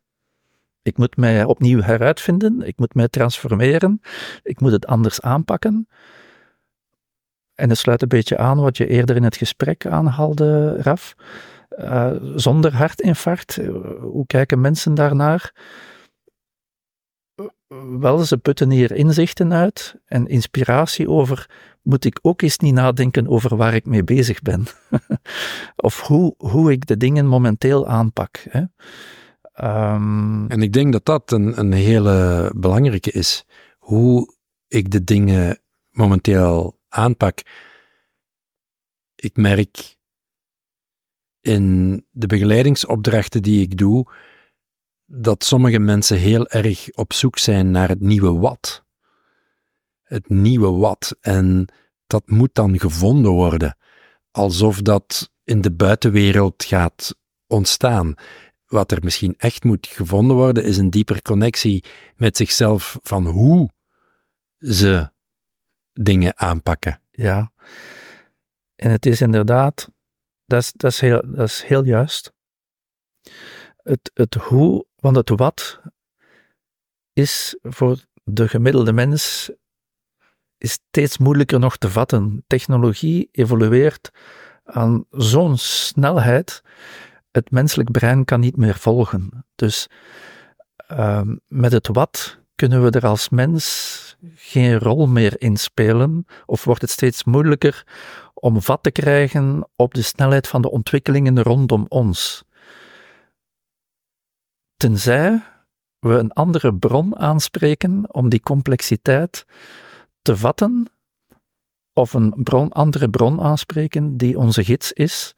Ik 0.82 0.96
moet 0.96 1.16
mij 1.16 1.44
opnieuw 1.44 1.80
heruitvinden, 1.80 2.62
ik 2.62 2.78
moet 2.78 2.94
mij 2.94 3.08
transformeren, 3.08 4.00
ik 4.42 4.60
moet 4.60 4.72
het 4.72 4.86
anders 4.86 5.20
aanpakken. 5.20 5.88
En 7.54 7.68
het 7.68 7.78
sluit 7.78 8.02
een 8.02 8.08
beetje 8.08 8.38
aan 8.38 8.60
wat 8.60 8.76
je 8.76 8.86
eerder 8.86 9.16
in 9.16 9.22
het 9.22 9.36
gesprek 9.36 9.86
aanhaalde, 9.86 10.76
Raf. 10.82 11.14
Uh, 11.78 12.12
zonder 12.34 12.74
hartinfarct, 12.74 13.58
eh, 13.58 13.68
hoe 14.00 14.26
kijken 14.26 14.60
mensen 14.60 14.94
daarnaar? 14.94 15.52
Wel, 17.98 18.18
ze 18.18 18.38
putten 18.38 18.70
hier 18.70 18.92
inzichten 18.92 19.52
uit 19.52 19.94
en 20.04 20.26
inspiratie 20.26 21.08
over 21.08 21.50
moet 21.82 22.04
ik 22.04 22.18
ook 22.22 22.42
eens 22.42 22.58
niet 22.58 22.74
nadenken 22.74 23.28
over 23.28 23.56
waar 23.56 23.74
ik 23.74 23.86
mee 23.86 24.04
bezig 24.04 24.42
ben. 24.42 24.64
of 25.76 26.00
hoe, 26.00 26.34
hoe 26.36 26.72
ik 26.72 26.86
de 26.86 26.96
dingen 26.96 27.26
momenteel 27.26 27.88
aanpak. 27.88 28.44
Hè. 28.48 28.62
Um, 29.54 30.50
en 30.50 30.62
ik 30.62 30.72
denk 30.72 30.92
dat 30.92 31.04
dat 31.04 31.32
een, 31.32 31.58
een 31.58 31.72
hele 31.72 32.50
belangrijke 32.56 33.10
is. 33.10 33.44
Hoe 33.78 34.34
ik 34.68 34.90
de 34.90 35.04
dingen 35.04 35.60
momenteel 35.90 36.78
aanpak. 36.88 37.42
Ik 39.14 39.36
merk 39.36 39.96
in 41.40 41.96
de 42.10 42.26
begeleidingsopdrachten 42.26 43.42
die 43.42 43.60
ik 43.60 43.76
doe, 43.76 44.12
dat 45.06 45.44
sommige 45.44 45.78
mensen 45.78 46.18
heel 46.18 46.48
erg 46.48 46.88
op 46.92 47.12
zoek 47.12 47.38
zijn 47.38 47.70
naar 47.70 47.88
het 47.88 48.00
nieuwe 48.00 48.32
wat 48.38 48.84
het 50.10 50.28
nieuwe 50.28 50.70
wat. 50.70 51.16
En 51.20 51.68
dat 52.06 52.22
moet 52.26 52.54
dan 52.54 52.78
gevonden 52.78 53.30
worden. 53.30 53.76
Alsof 54.30 54.82
dat 54.82 55.30
in 55.44 55.60
de 55.60 55.72
buitenwereld 55.72 56.64
gaat 56.64 57.14
ontstaan. 57.46 58.14
Wat 58.70 58.92
er 58.92 58.98
misschien 59.02 59.34
echt 59.38 59.64
moet 59.64 59.86
gevonden 59.86 60.36
worden, 60.36 60.64
is 60.64 60.76
een 60.76 60.90
dieper 60.90 61.22
connectie 61.22 61.84
met 62.16 62.36
zichzelf 62.36 62.98
van 63.02 63.26
hoe 63.26 63.70
ze 64.58 65.10
dingen 65.92 66.38
aanpakken. 66.38 67.02
Ja. 67.10 67.52
En 68.76 68.90
het 68.90 69.06
is 69.06 69.20
inderdaad, 69.20 69.90
dat 70.46 70.62
is, 70.62 70.72
dat 70.72 70.90
is, 70.90 71.00
heel, 71.00 71.22
dat 71.26 71.48
is 71.48 71.62
heel 71.62 71.84
juist. 71.84 72.32
Het, 73.76 74.10
het 74.14 74.34
hoe, 74.34 74.86
want 74.96 75.16
het 75.16 75.28
wat 75.28 75.80
is 77.12 77.58
voor 77.62 78.04
de 78.24 78.48
gemiddelde 78.48 78.92
mens 78.92 79.50
is 80.58 80.72
steeds 80.72 81.18
moeilijker 81.18 81.58
nog 81.58 81.76
te 81.76 81.90
vatten. 81.90 82.44
Technologie 82.46 83.28
evolueert 83.32 84.10
aan 84.64 85.04
zo'n 85.10 85.58
snelheid, 85.58 86.62
het 87.30 87.50
menselijk 87.50 87.90
brein 87.90 88.24
kan 88.24 88.40
niet 88.40 88.56
meer 88.56 88.74
volgen. 88.74 89.44
Dus 89.54 89.88
uh, 90.90 91.22
met 91.46 91.72
het 91.72 91.86
wat 91.86 92.38
kunnen 92.54 92.84
we 92.84 92.90
er 92.90 93.06
als 93.06 93.28
mens 93.28 94.16
geen 94.34 94.78
rol 94.78 95.06
meer 95.06 95.40
in 95.40 95.56
spelen, 95.56 96.26
of 96.46 96.64
wordt 96.64 96.80
het 96.80 96.90
steeds 96.90 97.24
moeilijker 97.24 97.86
om 98.34 98.62
vat 98.62 98.82
te 98.82 98.90
krijgen 98.90 99.68
op 99.76 99.94
de 99.94 100.02
snelheid 100.02 100.48
van 100.48 100.62
de 100.62 100.70
ontwikkelingen 100.70 101.42
rondom 101.42 101.86
ons. 101.88 102.44
Tenzij 104.76 105.42
we 105.98 106.14
een 106.14 106.32
andere 106.32 106.74
bron 106.74 107.16
aanspreken 107.18 108.14
om 108.14 108.28
die 108.28 108.40
complexiteit 108.40 109.46
te 110.22 110.36
vatten 110.36 110.90
of 111.92 112.12
een 112.12 112.34
bron, 112.36 112.72
andere 112.72 113.10
bron 113.10 113.40
aanspreken 113.40 114.16
die 114.16 114.38
onze 114.38 114.64
gids 114.64 114.92
is 114.92 115.34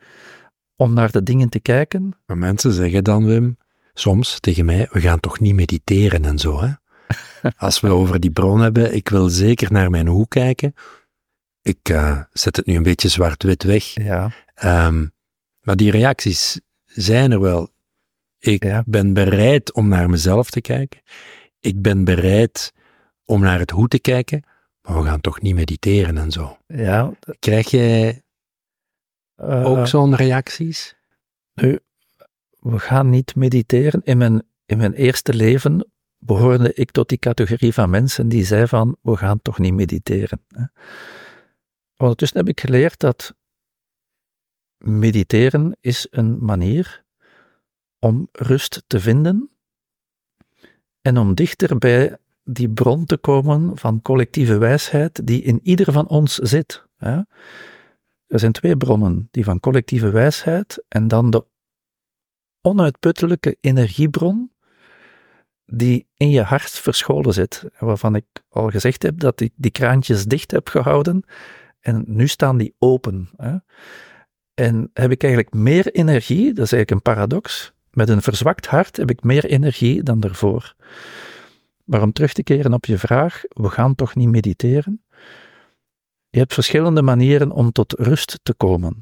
om 0.82 0.92
naar 0.92 1.10
de 1.10 1.22
dingen 1.22 1.48
te 1.48 1.60
kijken. 1.60 2.12
Maar 2.26 2.38
mensen 2.38 2.72
zeggen 2.72 3.04
dan, 3.04 3.26
Wim, 3.26 3.56
soms 3.94 4.40
tegen 4.40 4.64
mij, 4.64 4.88
we 4.90 5.00
gaan 5.00 5.20
toch 5.20 5.40
niet 5.40 5.54
mediteren 5.54 6.24
en 6.24 6.38
zo, 6.38 6.60
hè? 6.60 6.70
Als 7.56 7.80
we 7.80 7.88
over 7.88 8.20
die 8.20 8.30
bron 8.30 8.60
hebben, 8.60 8.94
ik 8.94 9.08
wil 9.08 9.28
zeker 9.28 9.72
naar 9.72 9.90
mijn 9.90 10.06
hoe 10.06 10.28
kijken. 10.28 10.74
Ik 11.62 11.88
uh, 11.90 12.20
zet 12.32 12.56
het 12.56 12.66
nu 12.66 12.76
een 12.76 12.82
beetje 12.82 13.08
zwart-wit 13.08 13.62
weg. 13.62 13.84
Ja. 13.84 14.30
Um, 14.64 15.12
maar 15.60 15.76
die 15.76 15.90
reacties 15.90 16.60
zijn 16.84 17.32
er 17.32 17.40
wel. 17.40 17.70
Ik 18.38 18.64
ja. 18.64 18.82
ben 18.86 19.12
bereid 19.12 19.72
om 19.72 19.88
naar 19.88 20.10
mezelf 20.10 20.50
te 20.50 20.60
kijken. 20.60 21.00
Ik 21.60 21.82
ben 21.82 22.04
bereid 22.04 22.72
om 23.24 23.40
naar 23.40 23.58
het 23.58 23.70
hoe 23.70 23.88
te 23.88 23.98
kijken. 23.98 24.42
Maar 24.82 25.02
we 25.02 25.08
gaan 25.08 25.20
toch 25.20 25.40
niet 25.40 25.54
mediteren 25.54 26.18
en 26.18 26.30
zo. 26.30 26.56
Ja. 26.66 27.12
Krijg 27.38 27.70
jij 27.70 28.22
uh, 29.36 29.66
ook 29.66 29.86
zo'n 29.86 30.16
reacties? 30.16 30.96
Nu, 31.54 31.80
we 32.58 32.78
gaan 32.78 33.10
niet 33.10 33.34
mediteren. 33.34 34.00
In 34.04 34.18
mijn, 34.18 34.42
in 34.66 34.78
mijn 34.78 34.92
eerste 34.92 35.34
leven 35.34 35.90
behoorde 36.18 36.74
ik 36.74 36.90
tot 36.90 37.08
die 37.08 37.18
categorie 37.18 37.72
van 37.72 37.90
mensen 37.90 38.28
die 38.28 38.44
zei 38.44 38.66
van, 38.66 38.96
we 39.02 39.16
gaan 39.16 39.42
toch 39.42 39.58
niet 39.58 39.74
mediteren. 39.74 40.44
Ondertussen 41.96 42.38
heb 42.38 42.48
ik 42.48 42.60
geleerd 42.60 43.00
dat 43.00 43.34
mediteren 44.78 45.76
is 45.80 46.06
een 46.10 46.44
manier 46.44 47.04
om 47.98 48.28
rust 48.32 48.82
te 48.86 49.00
vinden 49.00 49.50
en 51.00 51.18
om 51.18 51.34
dichter 51.34 51.78
bij 51.78 52.16
die 52.44 52.70
bron 52.70 53.04
te 53.04 53.16
komen 53.16 53.78
van 53.78 54.02
collectieve 54.02 54.58
wijsheid 54.58 55.26
die 55.26 55.42
in 55.42 55.60
ieder 55.62 55.92
van 55.92 56.08
ons 56.08 56.34
zit. 56.34 56.86
Er 58.32 58.38
zijn 58.38 58.52
twee 58.52 58.76
bronnen, 58.76 59.28
die 59.30 59.44
van 59.44 59.60
collectieve 59.60 60.10
wijsheid 60.10 60.84
en 60.88 61.08
dan 61.08 61.30
de 61.30 61.44
onuitputtelijke 62.60 63.56
energiebron 63.60 64.52
die 65.66 66.06
in 66.16 66.30
je 66.30 66.42
hart 66.42 66.70
verscholen 66.70 67.32
zit, 67.32 67.64
waarvan 67.78 68.14
ik 68.14 68.24
al 68.48 68.70
gezegd 68.70 69.02
heb 69.02 69.18
dat 69.18 69.40
ik 69.40 69.52
die 69.56 69.70
kraantjes 69.70 70.24
dicht 70.24 70.50
heb 70.50 70.68
gehouden 70.68 71.24
en 71.80 72.04
nu 72.06 72.28
staan 72.28 72.56
die 72.56 72.74
open. 72.78 73.30
En 74.54 74.90
heb 74.92 75.10
ik 75.10 75.22
eigenlijk 75.22 75.54
meer 75.54 75.92
energie, 75.92 76.52
dat 76.52 76.64
is 76.64 76.72
eigenlijk 76.72 76.90
een 76.90 77.14
paradox, 77.14 77.72
met 77.90 78.08
een 78.08 78.22
verzwakt 78.22 78.66
hart 78.66 78.96
heb 78.96 79.10
ik 79.10 79.22
meer 79.22 79.44
energie 79.44 80.02
dan 80.02 80.20
daarvoor. 80.20 80.74
Maar 81.84 82.02
om 82.02 82.12
terug 82.12 82.32
te 82.32 82.42
keren 82.42 82.72
op 82.72 82.84
je 82.84 82.98
vraag, 82.98 83.42
we 83.48 83.68
gaan 83.68 83.94
toch 83.94 84.14
niet 84.14 84.28
mediteren? 84.28 85.02
Je 86.32 86.38
hebt 86.38 86.54
verschillende 86.54 87.02
manieren 87.02 87.50
om 87.50 87.72
tot 87.72 87.92
rust 87.92 88.38
te 88.42 88.54
komen. 88.54 88.98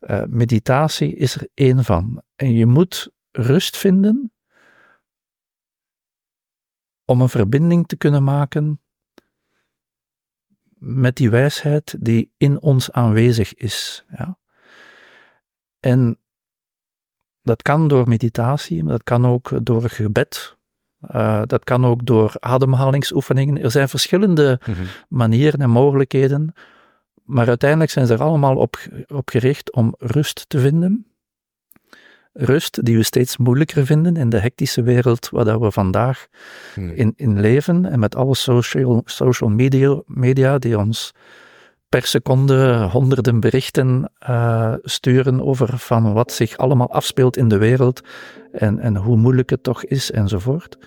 Uh, 0.00 0.22
meditatie 0.28 1.14
is 1.14 1.34
er 1.34 1.48
één 1.54 1.84
van. 1.84 2.22
En 2.36 2.52
je 2.52 2.66
moet 2.66 3.10
rust 3.30 3.76
vinden 3.76 4.32
om 7.04 7.20
een 7.20 7.28
verbinding 7.28 7.86
te 7.86 7.96
kunnen 7.96 8.24
maken 8.24 8.80
met 10.78 11.16
die 11.16 11.30
wijsheid 11.30 11.96
die 12.04 12.32
in 12.36 12.60
ons 12.60 12.92
aanwezig 12.92 13.54
is. 13.54 14.04
Ja? 14.08 14.38
En 15.80 16.18
dat 17.42 17.62
kan 17.62 17.88
door 17.88 18.08
meditatie, 18.08 18.82
maar 18.82 18.92
dat 18.92 19.02
kan 19.02 19.26
ook 19.26 19.64
door 19.64 19.90
gebed. 19.90 20.58
Uh, 21.14 21.42
dat 21.46 21.64
kan 21.64 21.86
ook 21.86 22.06
door 22.06 22.32
ademhalingsoefeningen. 22.38 23.62
Er 23.62 23.70
zijn 23.70 23.88
verschillende 23.88 24.60
mhm. 24.66 24.82
manieren 25.08 25.60
en 25.60 25.70
mogelijkheden, 25.70 26.54
maar 27.24 27.48
uiteindelijk 27.48 27.90
zijn 27.90 28.06
ze 28.06 28.12
er 28.12 28.22
allemaal 28.22 28.56
op, 28.56 28.78
op 29.06 29.28
gericht 29.28 29.72
om 29.72 29.94
rust 29.98 30.44
te 30.48 30.58
vinden. 30.58 31.06
Rust 32.32 32.84
die 32.84 32.96
we 32.96 33.02
steeds 33.02 33.36
moeilijker 33.36 33.86
vinden 33.86 34.16
in 34.16 34.28
de 34.28 34.38
hectische 34.38 34.82
wereld 34.82 35.28
waar 35.30 35.60
we 35.60 35.70
vandaag 35.70 36.26
mhm. 36.76 36.90
in, 36.90 37.12
in 37.16 37.40
leven 37.40 37.84
en 37.84 37.98
met 37.98 38.16
alle 38.16 38.34
social, 38.34 39.02
social 39.04 39.50
media, 39.50 40.00
media 40.06 40.58
die 40.58 40.78
ons 40.78 41.12
per 41.90 42.06
seconde 42.06 42.88
honderden 42.90 43.40
berichten 43.40 44.12
uh, 44.28 44.74
sturen 44.82 45.42
over 45.42 45.78
van 45.78 46.12
wat 46.12 46.32
zich 46.32 46.56
allemaal 46.56 46.90
afspeelt 46.90 47.36
in 47.36 47.48
de 47.48 47.58
wereld 47.58 48.00
en, 48.52 48.78
en 48.78 48.96
hoe 48.96 49.16
moeilijk 49.16 49.50
het 49.50 49.62
toch 49.62 49.84
is 49.84 50.10
enzovoort. 50.10 50.78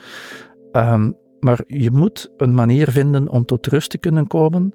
Um, 0.71 1.17
maar 1.39 1.63
je 1.67 1.91
moet 1.91 2.31
een 2.37 2.53
manier 2.53 2.91
vinden 2.91 3.27
om 3.27 3.45
tot 3.45 3.67
rust 3.67 3.89
te 3.89 3.97
kunnen 3.97 4.27
komen. 4.27 4.73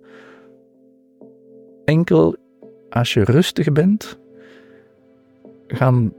Enkel 1.85 2.37
als 2.91 3.15
je 3.15 3.25
rustig 3.25 3.73
bent, 3.73 4.19
gaan 5.67 6.13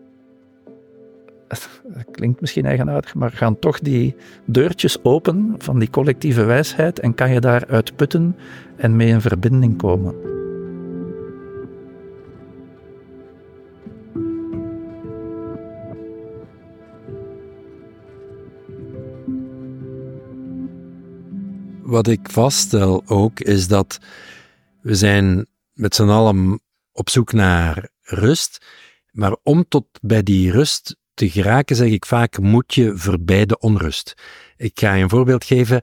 het 1.49 1.69
klinkt 2.11 2.41
misschien 2.41 2.65
eigenaardig, 2.65 3.15
maar 3.15 3.31
gaan 3.31 3.59
toch 3.59 3.79
die 3.79 4.15
deurtjes 4.45 5.03
open 5.03 5.55
van 5.57 5.79
die 5.79 5.89
collectieve 5.89 6.43
wijsheid 6.43 6.99
en 6.99 7.15
kan 7.15 7.31
je 7.31 7.39
daaruit 7.39 7.95
putten 7.95 8.35
en 8.75 8.95
mee 8.95 9.07
in 9.07 9.21
verbinding 9.21 9.77
komen. 9.77 10.37
Wat 21.81 22.07
ik 22.07 22.29
vaststel 22.31 23.03
ook 23.05 23.39
is 23.39 23.67
dat 23.67 23.99
we 24.81 24.95
zijn 24.95 25.45
met 25.73 25.95
z'n 25.95 26.09
allen 26.09 26.59
op 26.91 27.09
zoek 27.09 27.33
naar 27.33 27.89
rust, 28.01 28.65
maar 29.11 29.35
om 29.43 29.65
tot 29.67 29.85
bij 30.01 30.23
die 30.23 30.51
rust 30.51 30.98
te 31.19 31.29
geraken, 31.29 31.75
zeg 31.75 31.89
ik 31.89 32.05
vaak, 32.05 32.39
moet 32.39 32.73
je 32.73 32.97
voorbij 32.97 33.45
de 33.45 33.59
onrust. 33.59 34.13
Ik 34.57 34.79
ga 34.79 34.93
je 34.93 35.03
een 35.03 35.09
voorbeeld 35.09 35.43
geven. 35.43 35.81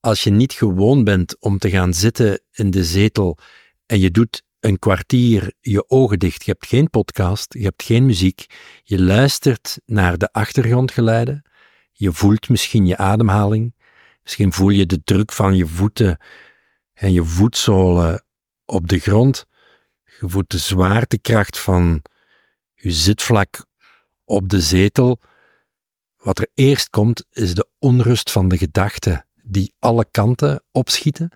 Als 0.00 0.24
je 0.24 0.30
niet 0.30 0.52
gewoon 0.52 1.04
bent 1.04 1.40
om 1.40 1.58
te 1.58 1.70
gaan 1.70 1.94
zitten 1.94 2.40
in 2.52 2.70
de 2.70 2.84
zetel 2.84 3.38
en 3.86 4.00
je 4.00 4.10
doet 4.10 4.42
een 4.60 4.78
kwartier 4.78 5.52
je 5.60 5.88
ogen 5.88 6.18
dicht, 6.18 6.44
je 6.44 6.50
hebt 6.50 6.66
geen 6.66 6.90
podcast, 6.90 7.54
je 7.54 7.62
hebt 7.62 7.82
geen 7.82 8.06
muziek, 8.06 8.46
je 8.82 9.02
luistert 9.02 9.78
naar 9.86 10.18
de 10.18 10.32
achtergrondgeluiden, 10.32 11.42
je 11.92 12.12
voelt 12.12 12.48
misschien 12.48 12.86
je 12.86 12.96
ademhaling, 12.96 13.74
misschien 14.22 14.52
voel 14.52 14.70
je 14.70 14.86
de 14.86 15.02
druk 15.04 15.32
van 15.32 15.56
je 15.56 15.66
voeten 15.66 16.18
en 16.92 17.12
je 17.12 17.24
voetzolen 17.24 18.24
op 18.64 18.88
de 18.88 18.98
grond, 18.98 19.46
je 20.20 20.28
voelt 20.28 20.50
de 20.50 20.58
zwaartekracht 20.58 21.58
van 21.58 22.02
je 22.74 22.90
zitvlak 22.90 23.64
op 24.26 24.48
de 24.48 24.60
zetel. 24.60 25.20
Wat 26.16 26.38
er 26.38 26.48
eerst 26.54 26.90
komt, 26.90 27.24
is 27.30 27.54
de 27.54 27.68
onrust 27.78 28.30
van 28.30 28.48
de 28.48 28.58
gedachten 28.58 29.26
die 29.42 29.74
alle 29.78 30.06
kanten 30.10 30.62
opschieten. 30.70 31.30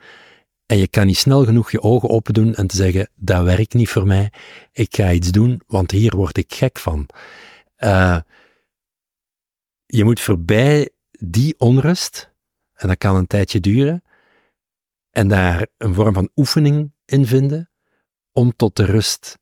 En 0.66 0.76
je 0.76 0.88
kan 0.88 1.07
niet 1.07 1.16
snel 1.16 1.44
genoeg 1.44 1.70
je 1.70 1.83
ogen 1.83 2.09
open 2.09 2.35
doen 2.35 2.55
en 2.55 2.66
te 2.66 2.76
zeggen, 2.76 3.11
dat 3.14 3.44
werkt 3.44 3.74
niet 3.74 3.88
voor 3.88 4.07
mij. 4.07 4.33
Ik 4.72 4.94
ga 4.94 5.12
iets 5.12 5.31
doen, 5.31 5.62
want 5.66 5.90
hier 5.90 6.16
word 6.16 6.37
ik 6.37 6.55
gek 6.55 6.79
van. 6.79 7.09
Uh, 7.79 8.20
je 9.87 10.05
moet 10.05 10.20
voorbij 10.20 10.90
die 11.11 11.55
onrust, 11.59 12.33
en 12.72 12.88
dat 12.88 12.98
kan 12.98 13.16
een 13.16 13.26
tijdje 13.26 13.61
duren, 13.61 14.03
en 15.11 15.29
daar 15.29 15.66
een 15.76 15.94
vorm 15.94 16.14
van 16.14 16.31
oefening 16.37 16.92
in 17.05 17.26
vinden 17.26 17.70
om 18.33 18.57
tot 18.57 18.76
de 18.76 18.85
rust 18.85 19.38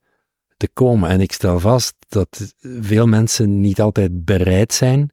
te 0.56 0.68
komen. 0.68 1.10
En 1.10 1.20
ik 1.20 1.32
stel 1.32 1.60
vast 1.60 1.94
dat 2.08 2.54
veel 2.60 3.06
mensen 3.06 3.60
niet 3.60 3.80
altijd 3.80 4.24
bereid 4.24 4.72
zijn 4.72 5.10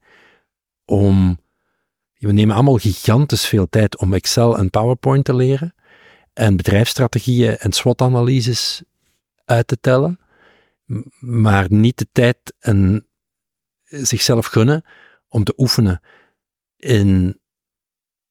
om. 0.86 1.44
We 2.14 2.32
nemen 2.32 2.56
allemaal 2.56 2.78
gigantisch 2.78 3.46
veel 3.46 3.70
tijd 3.70 3.98
om 3.98 4.14
Excel 4.14 4.58
en 4.58 4.70
PowerPoint 4.70 5.26
te 5.26 5.36
leren 5.36 5.76
en 6.34 6.56
bedrijfsstrategieën 6.56 7.58
en 7.58 7.72
SWOT-analyses 7.72 8.84
uit 9.46 9.68
te 9.68 9.80
tellen, 9.80 10.20
maar 11.20 11.66
niet 11.70 11.98
de 11.98 12.08
tijd 12.12 12.38
en 12.60 13.08
zichzelf 13.84 14.46
gunnen 14.46 14.84
om 15.28 15.44
te 15.44 15.54
oefenen 15.58 16.02
in 16.78 17.40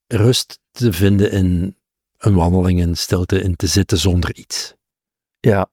rust 0.06 0.60
te 0.70 0.92
vinden 0.92 1.30
in 1.30 1.76
een 2.18 2.34
wandeling 2.34 2.80
in 2.80 2.96
stilte, 2.96 3.40
in 3.40 3.56
te 3.56 3.66
zitten 3.66 3.98
zonder 3.98 4.34
iets. 4.34 4.74
Ja, 5.40 5.70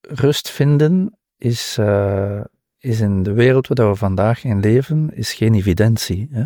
rust 0.00 0.50
vinden 0.50 1.17
is, 1.38 1.76
uh, 1.80 2.40
is 2.78 3.00
in 3.00 3.22
de 3.22 3.32
wereld 3.32 3.66
waar 3.66 3.88
we 3.88 3.94
vandaag 3.94 4.44
in 4.44 4.60
leven, 4.60 5.10
is 5.14 5.32
geen 5.32 5.54
evidentie. 5.54 6.28
Hè? 6.30 6.44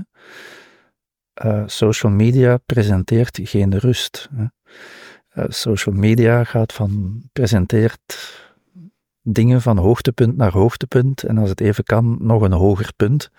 Uh, 1.44 1.62
social 1.66 2.12
media 2.12 2.56
presenteert 2.56 3.38
geen 3.42 3.78
rust. 3.78 4.28
Hè? 4.34 4.44
Uh, 5.34 5.44
social 5.48 5.94
media 5.94 6.44
gaat 6.44 6.72
van, 6.72 7.22
presenteert 7.32 8.40
dingen 9.22 9.62
van 9.62 9.78
hoogtepunt 9.78 10.36
naar 10.36 10.52
hoogtepunt 10.52 11.22
en 11.22 11.38
als 11.38 11.48
het 11.48 11.60
even 11.60 11.84
kan, 11.84 12.16
nog 12.20 12.42
een 12.42 12.52
hoger 12.52 12.92
punt. 12.96 13.30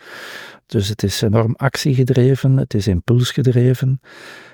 Dus 0.66 0.88
het 0.88 1.04
is 1.04 1.22
enorm 1.22 1.54
actiegedreven, 1.56 2.58
het 2.58 2.74
is 2.74 2.88
impulsgedreven 2.88 4.00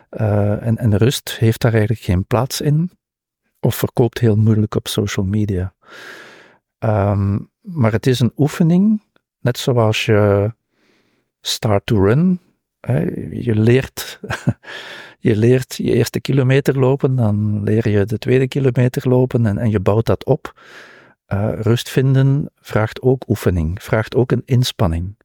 en, 0.10 0.78
en 0.78 0.98
rust 0.98 1.38
heeft 1.38 1.62
daar 1.62 1.72
eigenlijk 1.72 2.02
geen 2.02 2.26
plaats 2.26 2.62
in 2.62 2.92
of 3.60 3.76
verkoopt 3.76 4.20
heel 4.20 4.36
moeilijk 4.36 4.76
op 4.76 4.88
social 4.88 5.26
media. 5.26 5.74
Ehm, 6.80 7.40
maar 7.62 7.92
het 7.92 8.08
is 8.08 8.20
een 8.20 8.32
oefening, 8.38 9.02
net 9.40 9.58
zoals 9.58 10.06
je 10.06 10.54
start 11.42 11.86
to 11.86 12.04
run. 12.06 12.40
Hè, 12.80 13.00
je, 13.32 13.56
leert, 13.56 14.20
je 15.20 15.36
leert 15.36 15.76
je 15.76 15.94
eerste 15.94 16.22
kilometer 16.22 16.80
lopen, 16.80 17.16
dan 17.16 17.64
leer 17.64 17.90
je 17.90 18.06
de 18.06 18.18
tweede 18.18 18.48
kilometer 18.48 19.10
lopen 19.10 19.46
en, 19.46 19.58
en 19.58 19.70
je 19.70 19.80
bouwt 19.80 20.06
dat 20.06 20.26
op. 20.26 20.62
Uh, 21.34 21.50
rust 21.54 21.90
vinden 21.90 22.50
vraagt 22.56 23.02
ook 23.02 23.24
oefening, 23.28 23.84
vraagt 23.84 24.16
ook 24.16 24.32
een 24.32 24.42
inspanning. 24.46 25.18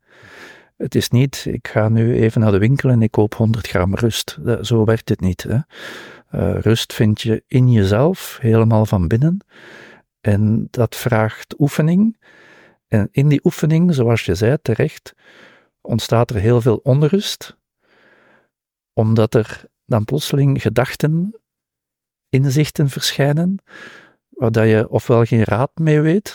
Het 0.76 0.94
is 0.94 1.08
niet, 1.08 1.44
ik 1.48 1.68
ga 1.68 1.88
nu 1.88 2.14
even 2.14 2.40
naar 2.40 2.52
de 2.52 2.58
winkel 2.58 2.90
en 2.90 3.02
ik 3.02 3.10
koop 3.10 3.34
100 3.34 3.66
gram 3.66 3.94
rust. 3.94 4.38
Zo 4.62 4.84
werkt 4.84 5.08
het 5.08 5.20
niet. 5.20 5.42
Hè. 5.42 5.54
Uh, 5.54 6.60
rust 6.60 6.92
vind 6.92 7.20
je 7.20 7.42
in 7.48 7.72
jezelf, 7.72 8.38
helemaal 8.40 8.86
van 8.86 9.08
binnen. 9.08 9.38
En 10.24 10.68
dat 10.70 10.96
vraagt 10.96 11.60
oefening. 11.60 12.16
En 12.88 13.08
in 13.10 13.28
die 13.28 13.40
oefening, 13.44 13.94
zoals 13.94 14.24
je 14.24 14.34
zei 14.34 14.56
terecht, 14.62 15.14
ontstaat 15.80 16.30
er 16.30 16.36
heel 16.36 16.60
veel 16.60 16.76
onrust, 16.76 17.56
omdat 18.92 19.34
er 19.34 19.64
dan 19.84 20.04
plotseling 20.04 20.62
gedachten, 20.62 21.40
inzichten 22.28 22.88
verschijnen, 22.88 23.62
waar 24.28 24.66
je 24.66 24.88
ofwel 24.88 25.24
geen 25.24 25.44
raad 25.44 25.70
mee 25.74 26.00
weet, 26.00 26.34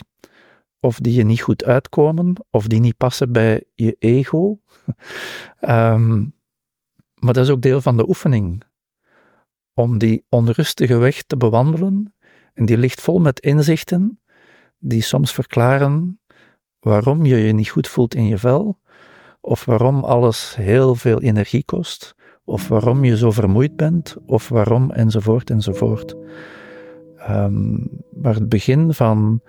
of 0.79 0.99
die 0.99 1.13
je 1.13 1.23
niet 1.23 1.41
goed 1.41 1.63
uitkomen, 1.63 2.35
of 2.49 2.67
die 2.67 2.79
niet 2.79 2.97
passen 2.97 3.31
bij 3.31 3.63
je 3.73 3.95
ego. 3.99 4.59
um, 5.61 6.35
maar 7.23 7.33
dat 7.33 7.43
is 7.43 7.49
ook 7.49 7.61
deel 7.61 7.81
van 7.81 7.97
de 7.97 8.07
oefening 8.07 8.63
om 9.73 9.97
die 9.97 10.25
onrustige 10.29 10.97
weg 10.97 11.23
te 11.23 11.37
bewandelen. 11.37 12.13
En 12.59 12.65
die 12.65 12.77
ligt 12.77 13.01
vol 13.01 13.19
met 13.19 13.39
inzichten 13.39 14.19
die 14.79 15.01
soms 15.01 15.33
verklaren 15.33 16.19
waarom 16.79 17.25
je 17.25 17.35
je 17.35 17.53
niet 17.53 17.69
goed 17.69 17.87
voelt 17.87 18.15
in 18.15 18.25
je 18.25 18.37
vel, 18.37 18.79
of 19.41 19.65
waarom 19.65 20.03
alles 20.03 20.55
heel 20.55 20.95
veel 20.95 21.21
energie 21.21 21.63
kost, 21.65 22.15
of 22.43 22.67
waarom 22.67 23.03
je 23.03 23.17
zo 23.17 23.31
vermoeid 23.31 23.75
bent, 23.75 24.15
of 24.25 24.49
waarom 24.49 24.91
enzovoort 24.91 25.49
enzovoort. 25.49 26.15
Um, 27.29 27.89
maar 28.21 28.33
het 28.33 28.49
begin 28.49 28.93
van, 28.93 29.41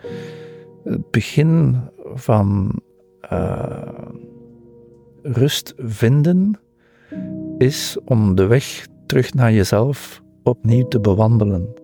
het 0.84 1.10
begin 1.10 1.80
van 2.14 2.80
uh, 3.32 3.88
rust 5.22 5.74
vinden 5.76 6.60
is 7.58 7.96
om 8.04 8.34
de 8.34 8.46
weg 8.46 8.86
terug 9.06 9.34
naar 9.34 9.52
jezelf 9.52 10.22
opnieuw 10.42 10.88
te 10.88 11.00
bewandelen. 11.00 11.74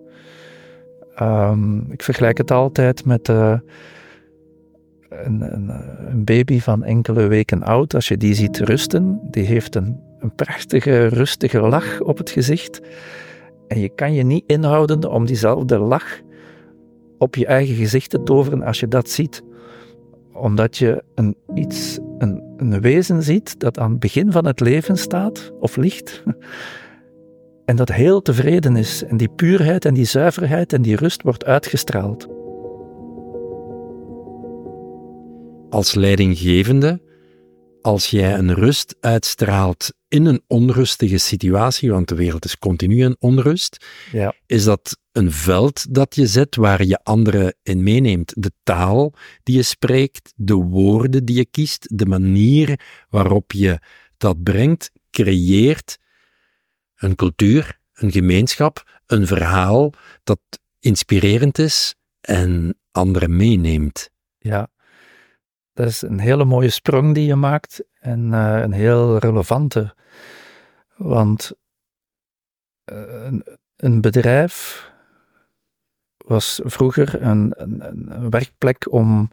Um, 1.21 1.91
ik 1.91 2.03
vergelijk 2.03 2.37
het 2.37 2.51
altijd 2.51 3.05
met 3.05 3.27
uh, 3.29 3.59
een, 5.09 5.53
een, 5.53 5.71
een, 6.09 6.23
baby 6.23 6.59
van 6.59 6.83
enkele 6.83 7.27
weken 7.27 7.63
oud. 7.63 7.93
Als 7.93 8.07
je 8.07 8.17
die 8.17 8.33
ziet 8.33 8.57
rusten, 8.57 9.19
die 9.29 9.45
heeft 9.45 9.75
een 9.75 10.05
een 10.19 10.35
prachtige, 10.35 11.07
rustige 11.07 11.59
lach 11.59 11.99
op 12.01 12.17
het 12.17 12.29
gezicht. 12.29 12.81
En 13.67 13.79
je 13.79 13.89
kan 13.89 14.13
je 14.13 14.23
niet 14.23 14.43
inhouden 14.47 15.11
om 15.11 15.25
diezelfde 15.25 15.77
lach 15.77 16.21
op 17.17 17.35
je 17.35 17.45
eigen 17.45 17.75
gezicht 17.75 18.09
te 18.09 18.23
toveren 18.23 18.63
als 18.63 18.79
je 18.79 18.87
dat 18.87 19.09
ziet. 19.09 19.43
Omdat 20.33 20.77
je 20.77 21.03
een, 21.15 21.35
iets, 21.53 21.99
een, 22.17 22.43
een 22.57 22.81
wezen 22.81 23.23
ziet 23.23 23.59
dat 23.59 23.79
aan 23.79 23.91
het 23.91 23.99
begin 23.99 24.31
van 24.31 24.45
het 24.45 24.59
leven 24.59 24.97
staat, 24.97 25.51
of 25.59 25.75
ligt, 25.75 26.23
en 27.67 27.75
dat 27.75 27.89
heel 27.91 28.21
tevreden 28.21 28.75
is. 28.75 29.03
En 29.03 29.17
die 29.17 29.29
puurheid 29.29 29.85
en 29.85 29.93
die 29.93 30.05
zuiverheid 30.05 30.73
en 30.73 30.81
die 30.81 30.95
rust 30.95 31.21
wordt 31.21 31.45
uitgestraald. 31.45 32.27
Als 35.69 35.93
leidinggevende, 35.93 37.01
als 37.81 38.09
jij 38.09 38.33
een 38.37 38.53
rust 38.53 38.95
uitstraalt 38.99 39.93
in 40.07 40.25
een 40.25 40.41
onrustige 40.47 41.17
situatie, 41.17 41.91
want 41.91 42.07
de 42.07 42.15
wereld 42.15 42.45
is 42.45 42.57
continu 42.57 43.03
in 43.03 43.15
onrust, 43.19 43.85
Ja. 44.11 44.33
is 44.45 44.63
dat 44.63 44.97
een 45.11 45.31
veld 45.31 45.93
dat 45.93 46.15
je 46.15 46.27
zet 46.27 46.55
waar 46.55 46.83
je 46.85 46.99
anderen 47.03 47.55
in 47.63 47.83
meeneemt. 47.83 48.33
De 48.35 48.51
taal 48.63 49.13
die 49.43 49.55
je 49.55 49.63
spreekt, 49.63 50.33
de 50.35 50.55
woorden 50.55 51.25
die 51.25 51.35
je 51.35 51.45
kiest, 51.45 51.97
de 51.97 52.05
manier 52.05 52.79
waarop 53.09 53.51
je 53.51 53.79
dat 54.17 54.43
brengt, 54.43 54.91
creëert 55.11 55.97
een 56.97 57.15
cultuur, 57.15 57.79
een 57.93 58.11
gemeenschap, 58.11 59.01
een 59.05 59.27
verhaal 59.27 59.93
dat 60.23 60.39
inspirerend 60.79 61.57
is 61.57 61.95
en 62.21 62.79
anderen 62.91 63.35
meeneemt. 63.35 64.09
Ja, 64.37 64.69
dat 65.73 65.87
is 65.87 66.01
een 66.01 66.19
hele 66.19 66.45
mooie 66.45 66.69
sprong 66.69 67.13
die 67.13 67.25
je 67.25 67.35
maakt 67.35 67.83
en 67.99 68.33
eh, 68.33 68.59
een 68.61 68.71
heel 68.71 69.17
relevante. 69.17 69.95
Want 70.95 71.51
eh, 72.83 73.31
een, 73.75 74.01
bedrijf 74.01 74.85
was 76.17 76.61
vroeger 76.63 77.21
een, 77.21 77.53
een 77.57 78.29
werkplek 78.29 78.91
om 78.91 79.31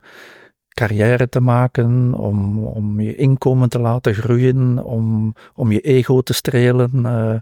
carrière 0.75 1.29
te 1.29 1.41
maken, 1.41 2.15
om, 2.15 2.65
om 2.65 3.01
je 3.01 3.15
inkomen 3.15 3.69
te 3.69 3.79
laten 3.79 4.15
groeien, 4.15 4.85
om, 4.85 5.35
om 5.55 5.73
je 5.73 5.81
ego 5.81 6.21
te 6.21 6.33
strelen. 6.33 7.07
Eh, 7.07 7.37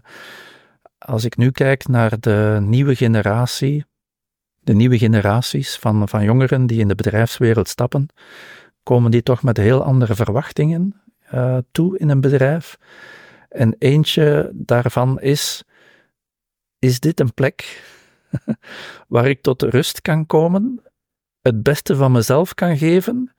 als 0.97 1.23
ik 1.23 1.37
nu 1.37 1.51
kijk 1.51 1.87
naar 1.87 2.19
de 2.19 2.57
nieuwe 2.61 2.95
generatie, 2.95 3.85
de 4.59 4.73
nieuwe 4.73 4.97
generaties 4.97 5.77
van, 5.77 6.09
van 6.09 6.23
jongeren 6.23 6.67
die 6.67 6.79
in 6.79 6.87
de 6.87 6.95
bedrijfswereld 6.95 7.67
stappen, 7.67 8.07
komen 8.83 9.11
die 9.11 9.23
toch 9.23 9.43
met 9.43 9.57
heel 9.57 9.83
andere 9.83 10.15
verwachtingen 10.15 11.01
uh, 11.33 11.57
toe 11.71 11.97
in 11.97 12.09
een 12.09 12.21
bedrijf. 12.21 12.77
En 13.49 13.75
eentje 13.79 14.51
daarvan 14.53 15.19
is, 15.19 15.63
is 16.79 16.99
dit 16.99 17.19
een 17.19 17.33
plek 17.33 17.83
waar 19.07 19.27
ik 19.27 19.41
tot 19.41 19.61
rust 19.61 20.01
kan 20.01 20.25
komen, 20.25 20.81
het 21.43 21.63
beste 21.63 21.95
van 21.95 22.11
mezelf 22.11 22.53
kan 22.53 22.77
geven, 22.77 23.33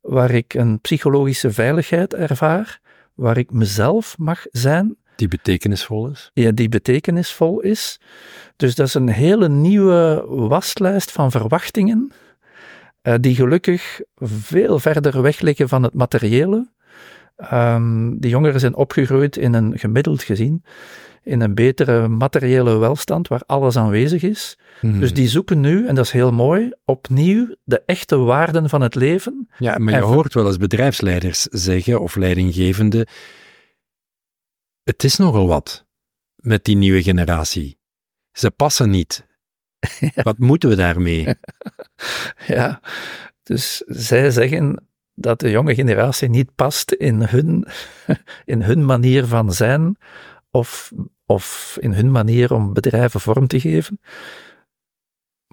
waar 0.00 0.30
ik 0.30 0.54
een 0.54 0.80
psychologische 0.80 1.50
veiligheid 1.50 2.14
ervaar, 2.14 2.80
waar 3.14 3.36
ik 3.36 3.50
mezelf 3.50 4.18
mag 4.18 4.46
zijn. 4.50 4.96
Die 5.16 5.28
betekenisvol 5.28 6.10
is? 6.10 6.30
Ja, 6.34 6.50
die 6.50 6.68
betekenisvol 6.68 7.60
is. 7.60 8.00
Dus 8.56 8.74
dat 8.74 8.86
is 8.86 8.94
een 8.94 9.08
hele 9.08 9.48
nieuwe 9.48 10.24
waslijst 10.28 11.12
van 11.12 11.30
verwachtingen, 11.30 12.12
uh, 13.02 13.14
die 13.20 13.34
gelukkig 13.34 14.00
veel 14.16 14.78
verder 14.78 15.22
weg 15.22 15.40
liggen 15.40 15.68
van 15.68 15.82
het 15.82 15.94
materiële. 15.94 16.68
Um, 17.52 18.18
die 18.20 18.30
jongeren 18.30 18.60
zijn 18.60 18.74
opgegroeid 18.74 19.36
in 19.36 19.54
een 19.54 19.78
gemiddeld 19.78 20.22
gezien, 20.22 20.64
in 21.26 21.40
een 21.40 21.54
betere 21.54 22.08
materiële 22.08 22.76
welstand 22.76 23.28
waar 23.28 23.42
alles 23.46 23.76
aanwezig 23.76 24.22
is. 24.22 24.58
Hmm. 24.80 25.00
Dus 25.00 25.14
die 25.14 25.28
zoeken 25.28 25.60
nu, 25.60 25.86
en 25.86 25.94
dat 25.94 26.04
is 26.04 26.10
heel 26.10 26.32
mooi, 26.32 26.72
opnieuw 26.84 27.54
de 27.64 27.82
echte 27.86 28.16
waarden 28.16 28.68
van 28.68 28.80
het 28.80 28.94
leven. 28.94 29.48
Ja, 29.58 29.78
maar 29.78 29.94
je 29.94 30.00
En- 30.00 30.06
hoort 30.06 30.34
wel 30.34 30.46
eens 30.46 30.56
bedrijfsleiders 30.56 31.42
zeggen, 31.42 32.00
of 32.00 32.14
leidinggevenden, 32.16 33.06
het 34.82 35.04
is 35.04 35.16
nogal 35.16 35.46
wat 35.46 35.86
met 36.36 36.64
die 36.64 36.76
nieuwe 36.76 37.02
generatie. 37.02 37.78
Ze 38.32 38.50
passen 38.50 38.90
niet. 38.90 39.26
Wat 40.22 40.38
moeten 40.38 40.68
we 40.68 40.74
daarmee? 40.76 41.26
Ja, 42.46 42.80
dus 43.42 43.76
zij 43.86 44.30
zeggen 44.30 44.86
dat 45.14 45.40
de 45.40 45.50
jonge 45.50 45.74
generatie 45.74 46.28
niet 46.28 46.54
past 46.54 46.92
in 46.92 47.22
hun, 47.22 47.66
in 48.44 48.62
hun 48.62 48.84
manier 48.84 49.26
van 49.26 49.52
zijn 49.52 49.96
of, 50.50 50.92
of 51.26 51.76
in 51.80 51.92
hun 51.92 52.10
manier 52.10 52.52
om 52.52 52.72
bedrijven 52.72 53.20
vorm 53.20 53.46
te 53.46 53.60
geven. 53.60 54.00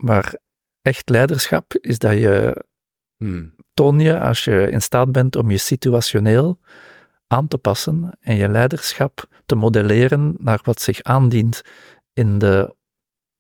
Maar 0.02 0.38
echt 0.82 1.10
leiderschap 1.10 1.74
is 1.74 1.98
dat 1.98 2.14
je 2.14 2.64
Hmm. 3.24 3.56
toon 3.74 4.00
je 4.00 4.20
als 4.20 4.44
je 4.44 4.68
in 4.72 4.82
staat 4.82 5.12
bent 5.12 5.36
om 5.36 5.52
je 5.52 5.58
situationeel 5.58 6.60
aan 7.28 7.48
te 7.48 7.58
passen 7.58 8.18
en 8.20 8.36
je 8.36 8.50
leiderschap 8.50 9.28
te 9.46 9.56
modelleren 9.56 10.36
naar 10.38 10.60
wat 10.64 10.82
zich 10.82 11.04
aandient 11.04 11.62
in 12.14 12.40
de 12.40 12.76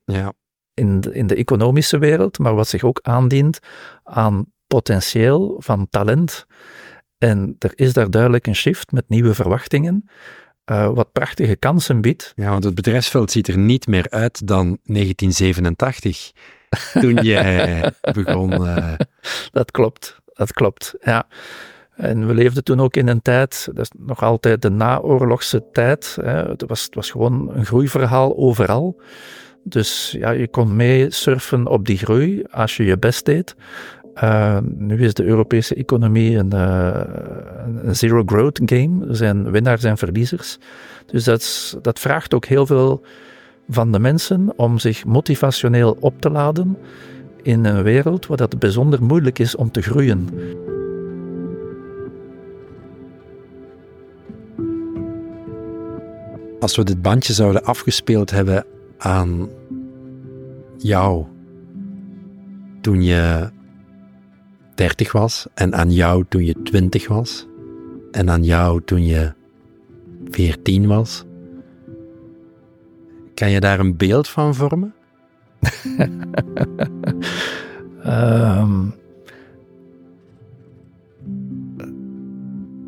Ja, 0.05 0.33
in 0.73 1.01
de, 1.01 1.13
in 1.13 1.27
de 1.27 1.35
economische 1.35 1.97
wereld, 1.97 2.39
maar 2.39 2.55
wat 2.55 2.67
zich 2.67 2.83
ook 2.83 2.99
aandient 3.01 3.59
aan 4.03 4.45
potentieel 4.67 5.55
van 5.59 5.87
talent. 5.89 6.45
En 7.17 7.55
er 7.59 7.71
is 7.75 7.93
daar 7.93 8.09
duidelijk 8.09 8.47
een 8.47 8.55
shift 8.55 8.91
met 8.91 9.09
nieuwe 9.09 9.33
verwachtingen, 9.33 10.09
eh, 10.65 10.89
wat 10.93 11.11
prachtige 11.11 11.55
kansen 11.55 12.01
biedt. 12.01 12.33
ja, 12.35 12.49
want 12.49 12.63
het 12.63 12.75
bedrijfsveld 12.75 13.31
ziet 13.31 13.47
er 13.47 13.57
niet 13.57 13.87
meer 13.87 14.05
uit 14.09 14.47
dan 14.47 14.77
1987, 14.83 16.31
toen 16.93 17.13
jij 17.15 17.83
begon. 18.15 18.67
eh, 18.67 18.93
Dat 19.51 19.71
klopt, 19.71 20.19
dat 20.33 20.53
klopt, 20.53 20.93
ja. 21.01 21.27
En 21.95 22.27
we 22.27 22.33
leefden 22.33 22.63
toen 22.63 22.79
ook 22.81 22.95
in 22.95 23.07
een 23.07 23.21
tijd, 23.21 23.67
dat 23.73 23.79
is 23.83 23.91
nog 23.99 24.23
altijd 24.23 24.61
de 24.61 24.69
naoorlogse 24.69 25.63
tijd. 25.71 26.17
Hè. 26.21 26.49
Het, 26.49 26.63
was, 26.67 26.83
het 26.83 26.95
was 26.95 27.11
gewoon 27.11 27.51
een 27.53 27.65
groeiverhaal 27.65 28.37
overal. 28.37 29.01
Dus 29.63 30.15
ja, 30.17 30.29
je 30.31 30.47
kon 30.47 30.75
mee 30.75 31.11
surfen 31.11 31.67
op 31.67 31.85
die 31.85 31.97
groei 31.97 32.43
als 32.51 32.77
je 32.77 32.83
je 32.83 32.97
best 32.97 33.25
deed. 33.25 33.55
Uh, 34.15 34.57
nu 34.77 35.03
is 35.03 35.13
de 35.13 35.23
Europese 35.23 35.75
economie 35.75 36.37
een, 36.37 36.51
uh, 36.53 37.01
een 37.83 37.95
zero 37.95 38.23
growth 38.25 38.61
game. 38.65 39.07
Er 39.07 39.15
zijn 39.15 39.51
winnaars 39.51 39.83
en 39.83 39.97
verliezers. 39.97 40.57
Dus 41.05 41.23
dat, 41.23 41.77
dat 41.81 41.99
vraagt 41.99 42.33
ook 42.33 42.45
heel 42.45 42.65
veel 42.65 43.01
van 43.69 43.91
de 43.91 43.99
mensen 43.99 44.53
om 44.55 44.79
zich 44.79 45.05
motivationeel 45.05 45.97
op 45.99 46.21
te 46.21 46.29
laden 46.29 46.77
in 47.41 47.65
een 47.65 47.83
wereld 47.83 48.25
waar 48.25 48.37
het 48.37 48.59
bijzonder 48.59 49.03
moeilijk 49.03 49.39
is 49.39 49.55
om 49.55 49.71
te 49.71 49.81
groeien. 49.81 50.29
Als 56.59 56.75
we 56.75 56.83
dit 56.83 57.01
bandje 57.01 57.33
zouden 57.33 57.63
afgespeeld 57.63 58.31
hebben 58.31 58.65
aan 58.97 59.49
jou 60.77 61.25
toen 62.81 63.03
je 63.03 63.49
30 64.75 65.11
was, 65.11 65.47
en 65.53 65.75
aan 65.75 65.91
jou 65.91 66.25
toen 66.29 66.45
je 66.45 66.61
20 66.63 67.07
was, 67.07 67.47
en 68.11 68.29
aan 68.29 68.43
jou 68.43 68.81
toen 68.85 69.05
je 69.05 69.33
14 70.29 70.87
was, 70.87 71.25
kan 73.33 73.51
je 73.51 73.59
daar 73.59 73.79
een 73.79 73.97
beeld 73.97 74.29
van 74.29 74.55
vormen? 74.55 74.93
um, 78.05 78.95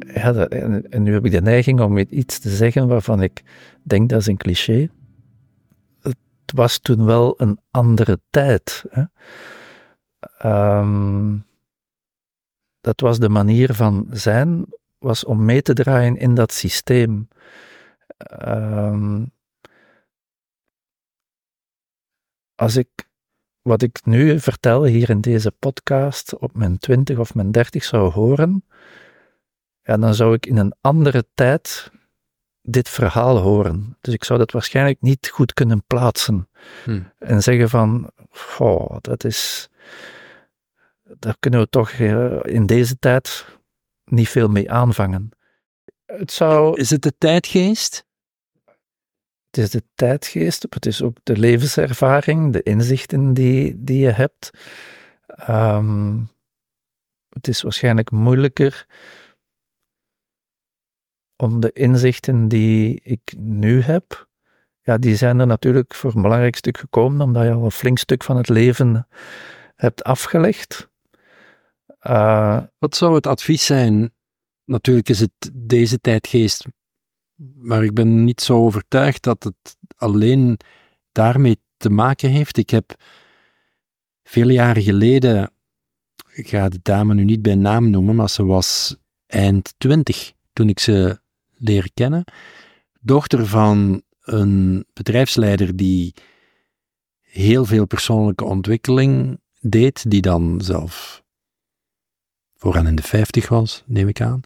ja, 0.14 0.48
en, 0.48 1.04
nu 1.04 1.14
heb 1.14 1.26
ik 1.26 1.32
de 1.32 1.42
neiging 1.42 1.82
om 1.82 1.98
iets 1.98 2.40
te 2.40 2.50
zeggen 2.50 2.88
waarvan 2.88 3.22
ik 3.22 3.44
denk 3.84 4.10
dat 4.10 4.20
is 4.20 4.28
een 4.28 4.38
cliché. 4.38 4.90
Het 6.02 6.18
was 6.56 6.80
toen 6.80 7.06
wel 7.06 7.34
een 7.38 7.60
andere 7.72 8.20
tijd. 8.30 8.86
Hè? 8.90 9.04
Um, 10.80 11.46
dat 12.86 13.00
was 13.00 13.20
de 13.20 13.30
manier 13.30 13.74
van 13.74 14.08
zijn, 14.12 14.66
was 14.98 15.24
om 15.24 15.46
mee 15.46 15.62
te 15.62 15.74
draaien 15.74 16.18
in 16.18 16.36
dat 16.36 16.52
systeem. 16.52 17.28
Um, 18.48 19.32
als 22.56 22.76
ik 22.76 22.90
wat 23.62 23.82
ik 23.82 24.06
nu 24.06 24.40
vertel 24.40 24.84
hier 24.84 25.10
in 25.10 25.22
deze 25.22 25.52
podcast 25.52 26.38
op 26.38 26.56
mijn 26.56 26.78
twintig 26.78 27.18
of 27.18 27.36
mijn 27.36 27.52
dertig 27.52 27.84
zou 27.84 28.12
horen, 28.12 28.66
ja, 29.82 29.98
dan 29.98 30.16
zou 30.16 30.34
ik 30.34 30.46
in 30.46 30.58
een 30.58 30.74
andere 30.82 31.26
tijd 31.34 31.92
dit 32.62 32.90
verhaal 32.90 33.38
horen. 33.38 33.98
Dus 34.02 34.14
ik 34.14 34.24
zou 34.24 34.40
dat 34.40 34.52
waarschijnlijk 34.52 35.02
niet 35.02 35.30
goed 35.30 35.54
kunnen 35.54 35.84
plaatsen 35.88 36.50
hm. 36.84 37.02
en 37.20 37.44
zeggen 37.44 37.70
van, 37.70 38.12
oh, 38.58 38.98
dat 39.02 39.24
is, 39.24 39.70
daar 41.20 41.36
kunnen 41.40 41.60
we 41.60 41.70
toch 41.70 41.92
in 42.42 42.66
deze 42.66 43.00
tijd 43.00 43.46
niet 44.06 44.30
veel 44.30 44.48
mee 44.48 44.72
aanvangen. 44.72 45.30
Het 46.06 46.32
zou, 46.32 46.80
Is 46.80 46.90
het 46.90 47.02
de 47.02 47.18
tijdgeest? 47.18 48.06
het 49.56 49.64
is 49.64 49.70
de 49.70 49.84
tijdgeest, 49.96 50.66
het 50.70 50.86
is 50.86 51.02
ook 51.02 51.18
de 51.24 51.38
levenservaring, 51.38 52.54
de 52.54 52.64
inzichten 52.64 53.34
die, 53.34 53.84
die 53.84 54.00
je 54.00 54.12
hebt. 54.12 54.50
Ehm, 55.28 56.20
het 57.30 57.48
is 57.48 57.62
waarschijnlijk 57.62 58.12
moeilijker 58.12 58.86
om 61.36 61.60
de 61.60 61.72
inzichten 61.72 62.48
die 62.48 63.02
ik 63.04 63.34
nu 63.38 63.82
heb, 63.82 64.28
ja, 64.82 64.98
die 64.98 65.16
zijn 65.16 65.40
er 65.40 65.48
natuurlijk 65.48 65.94
voor 65.94 66.16
een 66.16 66.22
belangrijk 66.22 66.56
stuk 66.56 66.78
gekomen, 66.78 67.22
omdat 67.22 67.44
je 67.44 67.52
al 67.52 67.64
een 67.64 67.72
flink 67.72 67.98
stuk 67.98 68.24
van 68.24 68.38
het 68.38 68.50
leven 68.50 69.08
hebt 69.76 70.04
afgelegd. 70.04 70.90
Uh, 72.10 72.62
Wat 72.78 72.96
zou 72.96 73.16
het 73.16 73.28
advies 73.28 73.66
zijn? 73.66 74.14
Natuurlijk 74.66 75.10
is 75.10 75.20
het 75.20 75.52
deze 75.54 76.00
tijdgeest, 76.00 76.66
maar 77.56 77.84
ik 77.84 77.94
ben 77.94 78.24
niet 78.24 78.42
zo 78.42 78.58
overtuigd 78.58 79.24
dat 79.24 79.44
het 79.44 79.78
alleen 79.96 80.60
daarmee 81.12 81.60
te 81.78 81.90
maken 81.90 82.30
heeft. 82.30 82.58
Ik 82.58 82.70
heb 82.70 82.96
vele 84.24 84.54
jaren 84.54 84.84
geleden, 84.84 85.52
ik 86.34 86.48
ga 86.48 86.70
de 86.70 86.80
dame 86.82 87.14
nu 87.14 87.24
niet 87.24 87.42
bij 87.42 87.56
naam 87.56 87.90
noemen, 87.90 88.16
maar 88.16 88.30
ze 88.30 88.46
was 88.46 88.96
eind 89.28 89.74
twintig 89.78 90.34
toen 90.54 90.70
ik 90.70 90.80
ze 90.80 91.20
leer 91.58 91.90
kennen. 91.94 92.24
Dochter 93.00 93.46
van 93.46 94.04
een 94.22 94.86
bedrijfsleider 94.94 95.76
die 95.76 96.14
heel 97.22 97.66
veel 97.66 97.86
persoonlijke 97.86 98.44
ontwikkeling 98.44 99.40
deed, 99.60 100.12
die 100.12 100.22
dan 100.22 100.62
zelf 100.62 101.24
vooraan 102.58 102.88
in 102.88 102.96
de 102.96 103.04
vijftig 103.04 103.50
was, 103.50 103.84
neem 103.86 104.08
ik 104.08 104.22
aan. 104.22 104.42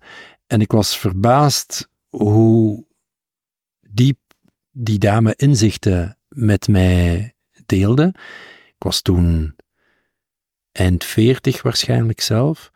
En 0.47 0.61
ik 0.61 0.71
was 0.71 0.97
verbaasd 0.97 1.89
hoe 2.09 2.85
diep 3.79 4.19
die 4.71 4.99
dame 4.99 5.33
inzichten 5.35 6.17
met 6.27 6.67
mij 6.67 7.35
deelde. 7.65 8.13
Ik 8.67 8.83
was 8.85 9.01
toen 9.01 9.55
eind 10.71 11.03
veertig 11.03 11.61
waarschijnlijk 11.61 12.21
zelf. 12.21 12.71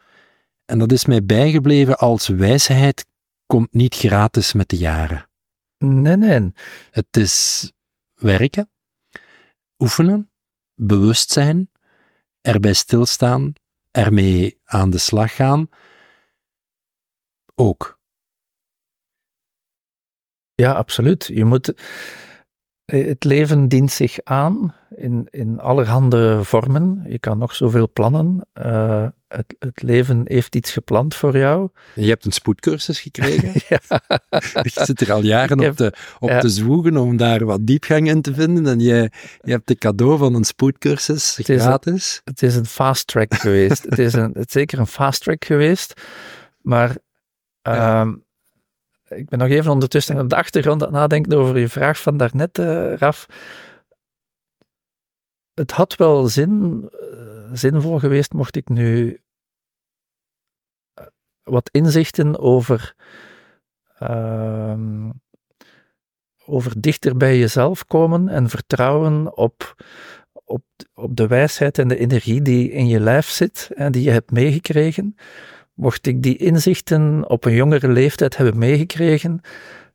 En 0.66 0.80
dat 0.80 0.92
is 0.92 1.06
mij 1.06 1.26
bijgebleven 1.26 1.98
als 1.98 2.28
wijsheid 2.28 3.06
komt 3.46 3.74
niet 3.74 3.96
gratis 3.96 4.54
met 4.54 4.70
de 4.70 4.78
jaren. 4.78 5.30
Nee, 5.78 6.16
nee. 6.16 6.54
Het 6.92 7.18
is 7.18 7.72
werken, 8.14 8.70
oefenen, 9.78 10.32
bewustzijn, 10.76 11.70
erbij 12.42 12.74
stilstaan, 12.74 13.54
ermee 13.94 14.60
aan 14.64 14.90
de 14.90 14.98
slag 14.98 15.36
gaan. 15.36 15.70
Ook. 17.56 18.00
Ja, 20.56 20.74
absoluut. 20.74 21.26
Je 21.26 21.46
moet. 21.46 21.74
Het 22.96 23.24
leven 23.24 23.68
dient 23.68 23.92
zich 23.92 24.20
aan 24.24 24.76
in, 24.96 25.28
in 25.30 25.60
allerhande 25.60 26.44
vormen. 26.44 27.04
Je 27.08 27.20
kan 27.20 27.38
nog 27.38 27.56
zoveel 27.56 27.90
plannen. 27.94 28.48
Uh, 28.66 29.08
het, 29.28 29.56
het, 29.60 29.82
leven 29.82 30.22
heeft 30.26 30.56
iets 30.56 30.72
gepland 30.72 31.16
voor 31.16 31.38
jou. 31.38 31.70
Je 31.96 32.08
hebt 32.08 32.26
een 32.26 32.32
spoedcursus 32.32 33.00
gekregen. 33.00 33.52
ja. 33.70 34.02
Je 34.64 34.70
zit 34.74 35.02
er 35.02 35.12
al 35.12 35.22
jaren 35.22 35.60
heb, 35.60 35.72
op, 35.72 35.78
te, 35.78 35.94
op 36.20 36.30
ja. 36.30 36.40
te 36.40 36.50
zwoegen 36.50 36.98
om 36.98 37.18
daar 37.18 37.46
wat 37.46 37.66
diepgang 37.66 38.08
in 38.08 38.22
te 38.22 38.34
vinden. 38.34 38.68
En 38.68 38.80
je, 38.80 39.12
je 39.42 39.52
hebt 39.52 39.68
de 39.68 39.76
cadeau 39.76 40.18
van 40.18 40.36
een 40.36 40.44
spoedcursus 40.44 41.36
het 41.36 41.46
gratis. 41.46 41.94
Is 41.94 42.22
een, 42.24 42.34
het 42.34 42.44
is 42.44 42.56
een 42.56 42.66
fast 42.66 43.08
track 43.08 43.34
geweest. 43.34 43.84
het, 43.84 44.00
is 44.00 44.14
een, 44.14 44.32
het 44.34 44.48
is 44.48 44.54
zeker 44.54 44.80
een 44.80 44.88
fast 44.88 45.24
track 45.24 45.46
geweest. 45.46 46.02
Maar 46.62 46.98
ja. 47.62 48.02
um, 48.02 48.24
ik 49.16 49.30
ben 49.30 49.40
nog 49.40 49.48
even 49.48 49.72
ondertussen 49.72 50.20
op 50.20 50.30
de 50.30 50.36
achtergrond 50.36 50.82
aan 50.82 50.88
het 50.88 50.98
nadenken 50.98 51.38
over 51.38 51.60
je 51.60 51.70
vraag 51.70 52.02
van 52.02 52.18
daarnet, 52.18 52.58
uh, 52.58 52.94
Raf. 52.94 53.26
Het 55.54 55.72
had 55.72 55.96
wel 55.96 56.28
zin, 56.28 56.82
uh, 57.02 57.50
zinvol 57.54 58.00
geweest 58.00 58.34
mocht 58.34 58.56
ik 58.56 58.70
nu 58.70 59.22
uh, 61.00 61.06
wat 61.44 61.70
inzichten 61.72 62.40
over, 62.40 62.96
uh, 64.00 65.10
over 66.46 66.82
dichter 66.82 67.18
bij 67.18 67.40
jezelf 67.40 67.86
komen 67.86 68.28
en 68.30 68.50
vertrouwen 68.50 69.38
op, 69.38 69.84
op, 70.34 70.64
op 70.94 71.16
de 71.16 71.28
wijsheid 71.28 71.78
en 71.78 71.88
de 71.88 71.98
energie 71.98 72.42
die 72.42 72.72
in 72.72 72.88
je 72.88 73.00
lijf 73.00 73.28
zit 73.28 73.70
en 73.76 73.92
die 73.92 74.04
je 74.04 74.12
hebt 74.12 74.32
meegekregen 74.32 75.16
mocht 75.74 76.08
ik 76.08 76.24
die 76.24 76.38
inzichten 76.38 77.30
op 77.30 77.46
een 77.46 77.54
jongere 77.54 77.88
leeftijd 77.88 78.38
hebben 78.38 78.58
meegekregen, 78.58 79.42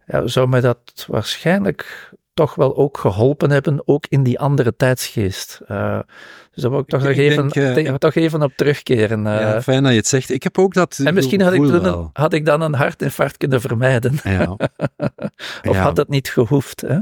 ja, 0.07 0.27
zou 0.27 0.49
mij 0.49 0.61
dat 0.61 1.05
waarschijnlijk 1.07 2.11
toch 2.39 2.55
wel 2.55 2.77
ook 2.77 2.99
geholpen 2.99 3.51
hebben, 3.51 3.83
ook 3.85 4.07
in 4.09 4.23
die 4.23 4.39
andere 4.39 4.77
tijdsgeest. 4.77 5.61
Uh, 5.71 5.99
dus 6.53 6.63
daar 6.63 6.71
wil 6.71 6.81
ik 6.81 6.87
toch, 6.87 7.01
ik, 7.01 7.07
nog, 7.07 7.17
ik 7.17 7.31
even, 7.31 7.49
denk, 7.75 7.89
uh, 7.89 7.95
toch 7.95 8.15
even 8.15 8.43
op 8.43 8.53
terugkeren. 8.57 9.19
Uh, 9.27 9.41
ja, 9.41 9.63
fijn 9.63 9.83
dat 9.83 9.93
je 9.93 9.99
het 9.99 10.07
zegt. 10.07 10.31
Ik 10.31 10.43
heb 10.43 10.59
ook 10.59 10.75
dat 10.75 11.01
En 11.05 11.15
misschien 11.15 11.41
had 11.41 11.53
ik, 11.53 11.69
dan, 11.69 12.11
had 12.13 12.33
ik 12.33 12.45
dan 12.45 12.61
een 12.61 12.75
hartinfarct 12.75 13.37
kunnen 13.37 13.61
vermijden. 13.61 14.19
Ja. 14.23 14.51
of 15.69 15.75
ja. 15.75 15.83
had 15.83 15.97
dat 15.97 16.09
niet 16.09 16.29
gehoefd. 16.29 16.85
Hè? 16.87 16.99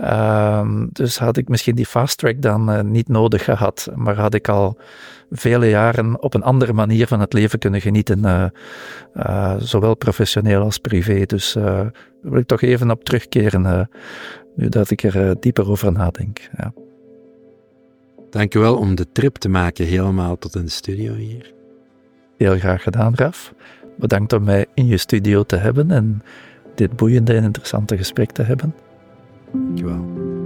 Uh, 0.00 0.82
dus 0.92 1.18
had 1.18 1.36
ik 1.36 1.48
misschien 1.48 1.74
die 1.74 1.86
fast 1.86 2.18
track 2.18 2.42
dan 2.42 2.90
niet 2.90 3.08
nodig 3.08 3.44
gehad. 3.44 3.88
Maar 3.94 4.16
had 4.16 4.34
ik 4.34 4.48
al 4.48 4.78
vele 5.30 5.68
jaren 5.68 6.22
op 6.22 6.34
een 6.34 6.42
andere 6.42 6.72
manier 6.72 7.06
van 7.06 7.20
het 7.20 7.32
leven 7.32 7.58
kunnen 7.58 7.80
genieten. 7.80 8.52
zowel 9.58 9.94
professioneel 9.96 10.62
als 10.62 10.78
privé. 10.78 11.24
Dus 11.24 11.52
daar 11.52 11.92
wil 12.22 12.40
ik 12.40 12.46
toch 12.46 12.62
even 12.62 12.90
op 12.90 13.04
terugkeren 13.04 13.88
nu 14.56 14.68
dat 14.68 14.90
ik 14.90 15.02
er 15.02 15.28
uh, 15.28 15.30
dieper 15.40 15.70
over 15.70 15.92
nadenk. 15.92 16.48
Ja. 16.56 16.72
Dankjewel 18.30 18.76
om 18.76 18.94
de 18.94 19.06
trip 19.12 19.36
te 19.36 19.48
maken 19.48 19.84
helemaal 19.84 20.38
tot 20.38 20.54
in 20.54 20.64
de 20.64 20.70
studio 20.70 21.14
hier. 21.14 21.54
Heel 22.36 22.58
graag 22.58 22.82
gedaan, 22.82 23.14
Raf. 23.14 23.54
Bedankt 23.96 24.32
om 24.32 24.44
mij 24.44 24.66
in 24.74 24.86
je 24.86 24.96
studio 24.96 25.42
te 25.42 25.56
hebben 25.56 25.90
en 25.90 26.22
dit 26.74 26.96
boeiende 26.96 27.34
en 27.34 27.44
interessante 27.44 27.96
gesprek 27.96 28.30
te 28.30 28.42
hebben. 28.42 28.74
Dankjewel. 29.52 30.44